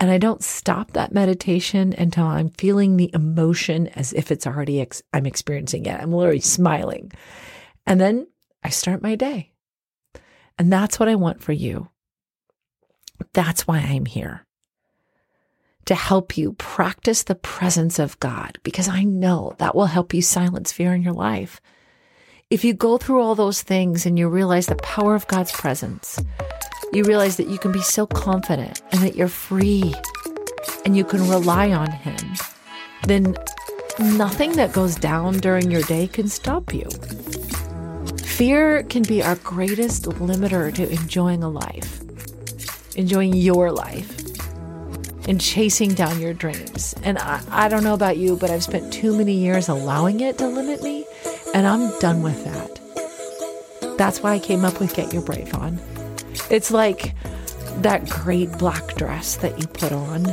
And 0.00 0.10
I 0.10 0.18
don't 0.18 0.42
stop 0.42 0.92
that 0.92 1.12
meditation 1.12 1.94
until 1.96 2.26
I'm 2.26 2.50
feeling 2.50 2.96
the 2.96 3.10
emotion 3.14 3.88
as 3.88 4.12
if 4.12 4.30
it's 4.30 4.46
already, 4.46 4.80
ex- 4.80 5.02
I'm 5.12 5.26
experiencing 5.26 5.86
it. 5.86 6.00
I'm 6.00 6.12
literally 6.12 6.40
smiling. 6.40 7.12
And 7.86 8.00
then 8.00 8.26
I 8.62 8.70
start 8.70 9.02
my 9.02 9.14
day. 9.14 9.52
And 10.58 10.72
that's 10.72 10.98
what 10.98 11.08
I 11.08 11.14
want 11.14 11.42
for 11.42 11.52
you. 11.52 11.88
That's 13.32 13.66
why 13.66 13.78
I'm 13.78 14.06
here 14.06 14.43
to 15.86 15.94
help 15.94 16.36
you 16.36 16.52
practice 16.54 17.22
the 17.22 17.34
presence 17.34 17.98
of 17.98 18.18
God 18.20 18.58
because 18.62 18.88
I 18.88 19.04
know 19.04 19.54
that 19.58 19.74
will 19.74 19.86
help 19.86 20.14
you 20.14 20.22
silence 20.22 20.72
fear 20.72 20.94
in 20.94 21.02
your 21.02 21.12
life. 21.12 21.60
If 22.50 22.64
you 22.64 22.74
go 22.74 22.98
through 22.98 23.20
all 23.20 23.34
those 23.34 23.62
things 23.62 24.06
and 24.06 24.18
you 24.18 24.28
realize 24.28 24.66
the 24.66 24.76
power 24.76 25.14
of 25.14 25.26
God's 25.26 25.52
presence, 25.52 26.18
you 26.92 27.02
realize 27.02 27.36
that 27.36 27.48
you 27.48 27.58
can 27.58 27.72
be 27.72 27.82
so 27.82 28.06
confident 28.06 28.82
and 28.92 29.02
that 29.02 29.16
you're 29.16 29.28
free 29.28 29.94
and 30.84 30.96
you 30.96 31.04
can 31.04 31.28
rely 31.28 31.72
on 31.72 31.90
Him, 31.90 32.16
then 33.06 33.36
nothing 33.98 34.52
that 34.52 34.72
goes 34.72 34.94
down 34.94 35.38
during 35.38 35.70
your 35.70 35.82
day 35.82 36.06
can 36.06 36.28
stop 36.28 36.72
you. 36.72 36.88
Fear 38.18 38.84
can 38.84 39.02
be 39.02 39.22
our 39.22 39.36
greatest 39.36 40.04
limiter 40.04 40.74
to 40.74 40.90
enjoying 40.90 41.42
a 41.42 41.48
life, 41.48 42.00
enjoying 42.96 43.34
your 43.34 43.70
life, 43.72 44.23
and 45.28 45.40
chasing 45.40 45.94
down 45.94 46.20
your 46.20 46.34
dreams. 46.34 46.94
And 47.02 47.18
I, 47.18 47.40
I, 47.50 47.68
don't 47.68 47.84
know 47.84 47.94
about 47.94 48.16
you, 48.16 48.36
but 48.36 48.50
I've 48.50 48.62
spent 48.62 48.92
too 48.92 49.16
many 49.16 49.32
years 49.32 49.68
allowing 49.68 50.20
it 50.20 50.38
to 50.38 50.46
limit 50.46 50.82
me, 50.82 51.06
and 51.54 51.66
I'm 51.66 51.98
done 51.98 52.22
with 52.22 52.44
that. 52.44 53.96
That's 53.98 54.22
why 54.22 54.34
I 54.34 54.38
came 54.38 54.64
up 54.64 54.80
with 54.80 54.94
Get 54.94 55.12
Your 55.12 55.22
Brave 55.22 55.54
On. 55.54 55.78
It's 56.50 56.70
like 56.70 57.14
that 57.78 58.08
great 58.08 58.50
black 58.58 58.94
dress 58.96 59.36
that 59.36 59.58
you 59.58 59.66
put 59.66 59.92
on 59.92 60.24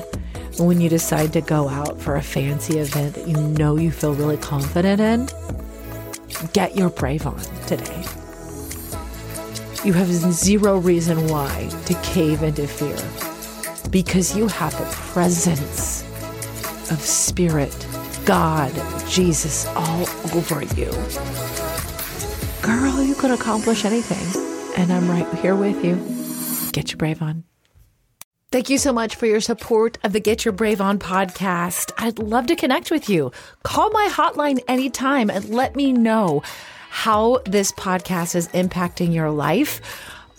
when 0.58 0.82
you 0.82 0.89
decide 0.89 1.34
to 1.34 1.41
go 1.41 1.69
out 1.69 1.99
for 1.99 2.15
a 2.15 2.21
fancy 2.21 2.80
event 2.80 3.15
that 3.15 3.27
you 3.27 3.38
know 3.38 3.77
you 3.77 3.91
feel 3.91 4.13
really 4.13 4.38
confident 4.38 4.99
in 4.99 5.27
get 6.54 6.75
your 6.75 6.89
brave 6.89 7.25
on 7.25 7.39
today. 7.67 8.04
You 9.84 9.93
have 9.93 10.08
zero 10.08 10.77
reason 10.77 11.27
why 11.27 11.69
to 11.86 11.93
cave 12.01 12.43
into 12.43 12.67
fear 12.67 12.97
because 13.91 14.36
you 14.36 14.47
have 14.47 14.77
the 14.77 14.86
presence 15.12 16.01
of 16.91 16.99
Spirit, 17.01 17.75
God, 18.25 18.71
Jesus 19.08 19.67
all 19.67 20.08
over 20.34 20.63
you. 20.75 20.91
Girl, 22.62 23.04
you 23.04 23.15
can 23.15 23.32
accomplish 23.32 23.86
anything. 23.86 24.41
And 24.77 24.91
I'm 24.91 25.10
right 25.10 25.27
here 25.39 25.56
with 25.56 25.84
you. 25.84 25.95
Get 26.71 26.91
your 26.91 26.97
brave 26.97 27.21
on. 27.21 27.43
Thank 28.51 28.69
you 28.69 28.77
so 28.77 28.91
much 28.91 29.15
for 29.15 29.25
your 29.25 29.39
support 29.41 29.97
of 30.04 30.13
the 30.13 30.19
Get 30.19 30.43
Your 30.43 30.51
Brave 30.51 30.82
On 30.82 30.99
podcast. 30.99 31.91
I'd 31.97 32.19
love 32.19 32.47
to 32.47 32.56
connect 32.56 32.91
with 32.91 33.10
you. 33.10 33.32
Call 33.63 33.89
my 33.91 34.10
hotline 34.12 34.60
anytime 34.67 35.30
and 35.30 35.49
let 35.49 35.75
me 35.75 35.93
know 35.93 36.43
how 36.89 37.39
this 37.45 37.71
podcast 37.71 38.36
is 38.36 38.49
impacting 38.49 39.13
your 39.13 39.32
life 39.32 39.82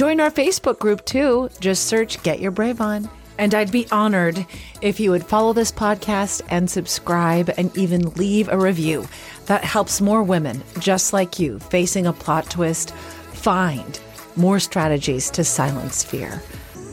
Join 0.00 0.18
our 0.18 0.30
Facebook 0.30 0.78
group 0.78 1.04
too. 1.04 1.50
Just 1.60 1.84
search 1.84 2.22
Get 2.22 2.40
Your 2.40 2.52
Brave 2.52 2.80
On. 2.80 3.06
And 3.36 3.54
I'd 3.54 3.70
be 3.70 3.86
honored 3.92 4.46
if 4.80 4.98
you 4.98 5.10
would 5.10 5.26
follow 5.26 5.52
this 5.52 5.70
podcast 5.70 6.40
and 6.48 6.70
subscribe 6.70 7.50
and 7.58 7.76
even 7.76 8.08
leave 8.14 8.48
a 8.48 8.56
review. 8.56 9.06
That 9.44 9.62
helps 9.62 10.00
more 10.00 10.22
women 10.22 10.62
just 10.78 11.12
like 11.12 11.38
you 11.38 11.58
facing 11.58 12.06
a 12.06 12.14
plot 12.14 12.48
twist 12.48 12.94
find 12.94 14.00
more 14.36 14.58
strategies 14.58 15.28
to 15.32 15.44
silence 15.44 16.02
fear. 16.02 16.40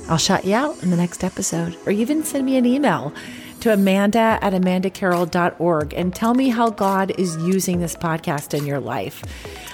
I'll 0.09 0.17
shout 0.17 0.43
you 0.43 0.55
out 0.55 0.83
in 0.83 0.89
the 0.89 0.97
next 0.97 1.23
episode, 1.23 1.77
or 1.85 1.93
even 1.93 2.25
send 2.25 2.45
me 2.45 2.57
an 2.57 2.65
email 2.65 3.13
to 3.67 3.73
amanda 3.73 4.39
at 4.41 4.53
amandacarroll.org 4.53 5.93
and 5.93 6.15
tell 6.15 6.33
me 6.33 6.47
how 6.47 6.69
God 6.69 7.11
is 7.19 7.35
using 7.37 7.81
this 7.81 7.97
podcast 7.97 8.57
in 8.57 8.65
your 8.65 8.79
life 8.79 9.21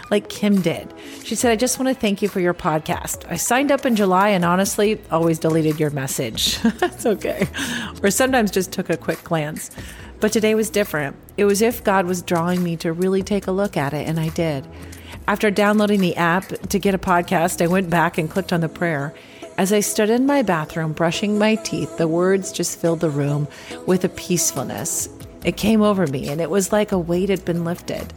like 0.10 0.29
Kim 0.29 0.62
did. 0.62 0.91
She 1.23 1.36
said, 1.36 1.51
I 1.51 1.56
just 1.56 1.77
want 1.77 1.89
to 1.89 1.99
thank 1.99 2.23
you 2.23 2.27
for 2.27 2.39
your 2.39 2.56
podcast. 2.56 3.29
I 3.29 3.36
signed 3.36 3.71
up 3.71 3.86
in 3.86 3.95
July 3.95 4.29
and 4.29 4.43
honestly 4.43 4.99
always 5.12 5.38
deleted 5.38 5.79
your 5.79 5.91
message. 5.91 6.60
That's 6.79 7.06
okay. 7.06 7.47
Or 8.01 8.10
sometimes 8.10 8.49
just 8.49 8.71
took 8.71 8.89
a 8.89 8.97
quick 8.97 9.23
glance. 9.23 9.69
But 10.19 10.32
today 10.32 10.56
was 10.56 10.71
different. 10.71 11.15
It 11.38 11.45
was 11.45 11.62
if 11.62 11.84
God 11.84 12.08
was 12.08 12.23
drawing 12.23 12.63
me 12.63 12.75
to 12.77 12.93
really 12.93 13.21
take 13.21 13.45
a 13.45 13.51
look 13.51 13.77
at 13.77 13.93
it, 13.93 14.08
and 14.08 14.19
I 14.19 14.29
did. 14.29 14.67
After 15.27 15.51
downloading 15.51 16.01
the 16.01 16.15
app 16.15 16.47
to 16.47 16.79
get 16.79 16.95
a 16.95 16.99
podcast, 16.99 17.62
I 17.62 17.67
went 17.67 17.91
back 17.91 18.17
and 18.17 18.29
clicked 18.29 18.53
on 18.53 18.62
the 18.62 18.69
prayer. 18.69 19.13
As 19.57 19.71
I 19.71 19.81
stood 19.81 20.09
in 20.09 20.25
my 20.25 20.41
bathroom 20.41 20.93
brushing 20.93 21.37
my 21.37 21.55
teeth, 21.55 21.97
the 21.97 22.07
words 22.07 22.51
just 22.51 22.79
filled 22.79 23.01
the 23.01 23.09
room 23.09 23.47
with 23.85 24.03
a 24.03 24.09
peacefulness. 24.09 25.07
It 25.45 25.57
came 25.57 25.83
over 25.83 26.07
me, 26.07 26.27
and 26.29 26.41
it 26.41 26.49
was 26.49 26.71
like 26.71 26.91
a 26.91 26.97
weight 26.97 27.29
had 27.29 27.45
been 27.45 27.63
lifted. 27.63 28.13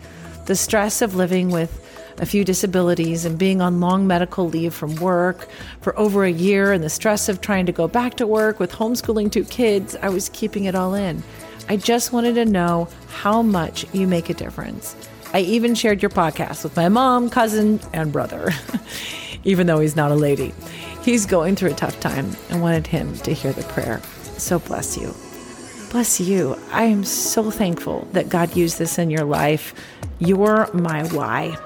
The 0.47 0.57
stress 0.57 1.03
of 1.03 1.15
living 1.15 1.51
with 1.51 1.83
a 2.19 2.27
few 2.27 2.43
disabilities 2.43 3.27
and 3.27 3.39
being 3.39 3.61
on 3.61 3.81
long 3.81 4.07
medical 4.07 4.49
leave 4.49 4.73
from 4.73 4.95
work 4.97 5.49
for 5.83 5.99
over 5.99 6.25
a 6.25 6.31
year 6.31 6.73
and 6.73 6.83
the 6.83 6.89
stress 6.89 7.29
of 7.29 7.43
trying 7.43 7.67
to 7.67 7.73
go 7.73 7.87
back 7.87 8.15
to 8.15 8.27
work 8.27 8.59
with 8.59 8.73
homeschooling 8.73 9.31
two 9.31 9.45
kids, 9.45 9.95
I 10.01 10.09
was 10.09 10.31
keeping 10.31 10.65
it 10.65 10.75
all 10.75 10.95
in. 10.95 11.23
I 11.69 11.77
just 11.77 12.13
wanted 12.13 12.37
to 12.37 12.47
know 12.47 12.89
how 13.09 13.43
much 13.43 13.85
you 13.93 14.07
make 14.07 14.31
a 14.31 14.35
difference. 14.35 14.97
I 15.35 15.41
even 15.41 15.75
shared 15.75 16.01
your 16.01 16.11
podcast 16.11 16.65
with 16.65 16.77
my 16.77 16.89
mom, 16.89 17.29
cousin, 17.29 17.81
and 17.93 18.13
brother, 18.13 18.53
even 19.47 19.67
though 19.67 19.79
he's 19.79 19.97
not 19.97 20.11
a 20.11 20.15
lady. 20.15 20.53
He's 21.03 21.25
going 21.25 21.57
through 21.57 21.71
a 21.71 21.75
tough 21.75 21.99
time 22.01 22.31
and 22.51 22.61
wanted 22.61 22.87
him 22.87 23.17
to 23.19 23.33
hear 23.33 23.53
the 23.53 23.63
prayer. 23.63 24.03
So 24.37 24.59
bless 24.59 24.99
you. 24.99 25.15
Bless 25.91 26.21
you. 26.21 26.59
I 26.73 26.83
am 26.83 27.05
so 27.05 27.51
thankful 27.51 28.07
that 28.13 28.29
God 28.29 28.57
used 28.57 28.79
this 28.79 28.99
in 28.99 29.09
your 29.09 29.25
life. 29.25 29.73
You're 30.19 30.69
my 30.75 31.07
why. 31.09 31.57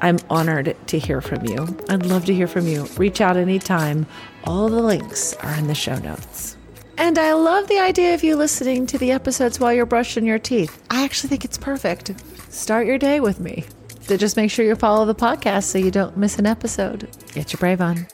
I'm 0.00 0.18
honored 0.28 0.76
to 0.88 0.98
hear 0.98 1.20
from 1.20 1.44
you. 1.44 1.76
I'd 1.88 2.06
love 2.06 2.24
to 2.24 2.34
hear 2.34 2.46
from 2.46 2.66
you. 2.66 2.86
Reach 2.96 3.20
out 3.20 3.36
anytime. 3.36 4.06
All 4.44 4.68
the 4.68 4.82
links 4.82 5.34
are 5.34 5.54
in 5.54 5.66
the 5.66 5.74
show 5.74 5.96
notes. 5.98 6.56
And 6.96 7.18
I 7.18 7.32
love 7.32 7.68
the 7.68 7.80
idea 7.80 8.14
of 8.14 8.22
you 8.24 8.36
listening 8.36 8.86
to 8.86 8.98
the 8.98 9.12
episodes 9.12 9.60
while 9.60 9.72
you're 9.72 9.86
brushing 9.86 10.24
your 10.24 10.38
teeth. 10.38 10.82
I 10.90 11.04
actually 11.04 11.28
think 11.30 11.44
it's 11.44 11.58
perfect. 11.58 12.12
Start 12.50 12.86
your 12.86 12.98
day 12.98 13.20
with 13.20 13.40
me. 13.40 13.64
So 14.06 14.18
just 14.18 14.36
make 14.36 14.50
sure 14.50 14.66
you 14.66 14.76
follow 14.76 15.06
the 15.06 15.14
podcast 15.14 15.64
so 15.64 15.78
you 15.78 15.90
don't 15.90 16.14
miss 16.16 16.38
an 16.38 16.44
episode. 16.44 17.08
Get 17.32 17.54
your 17.54 17.58
brave 17.58 17.80
on. 17.80 18.06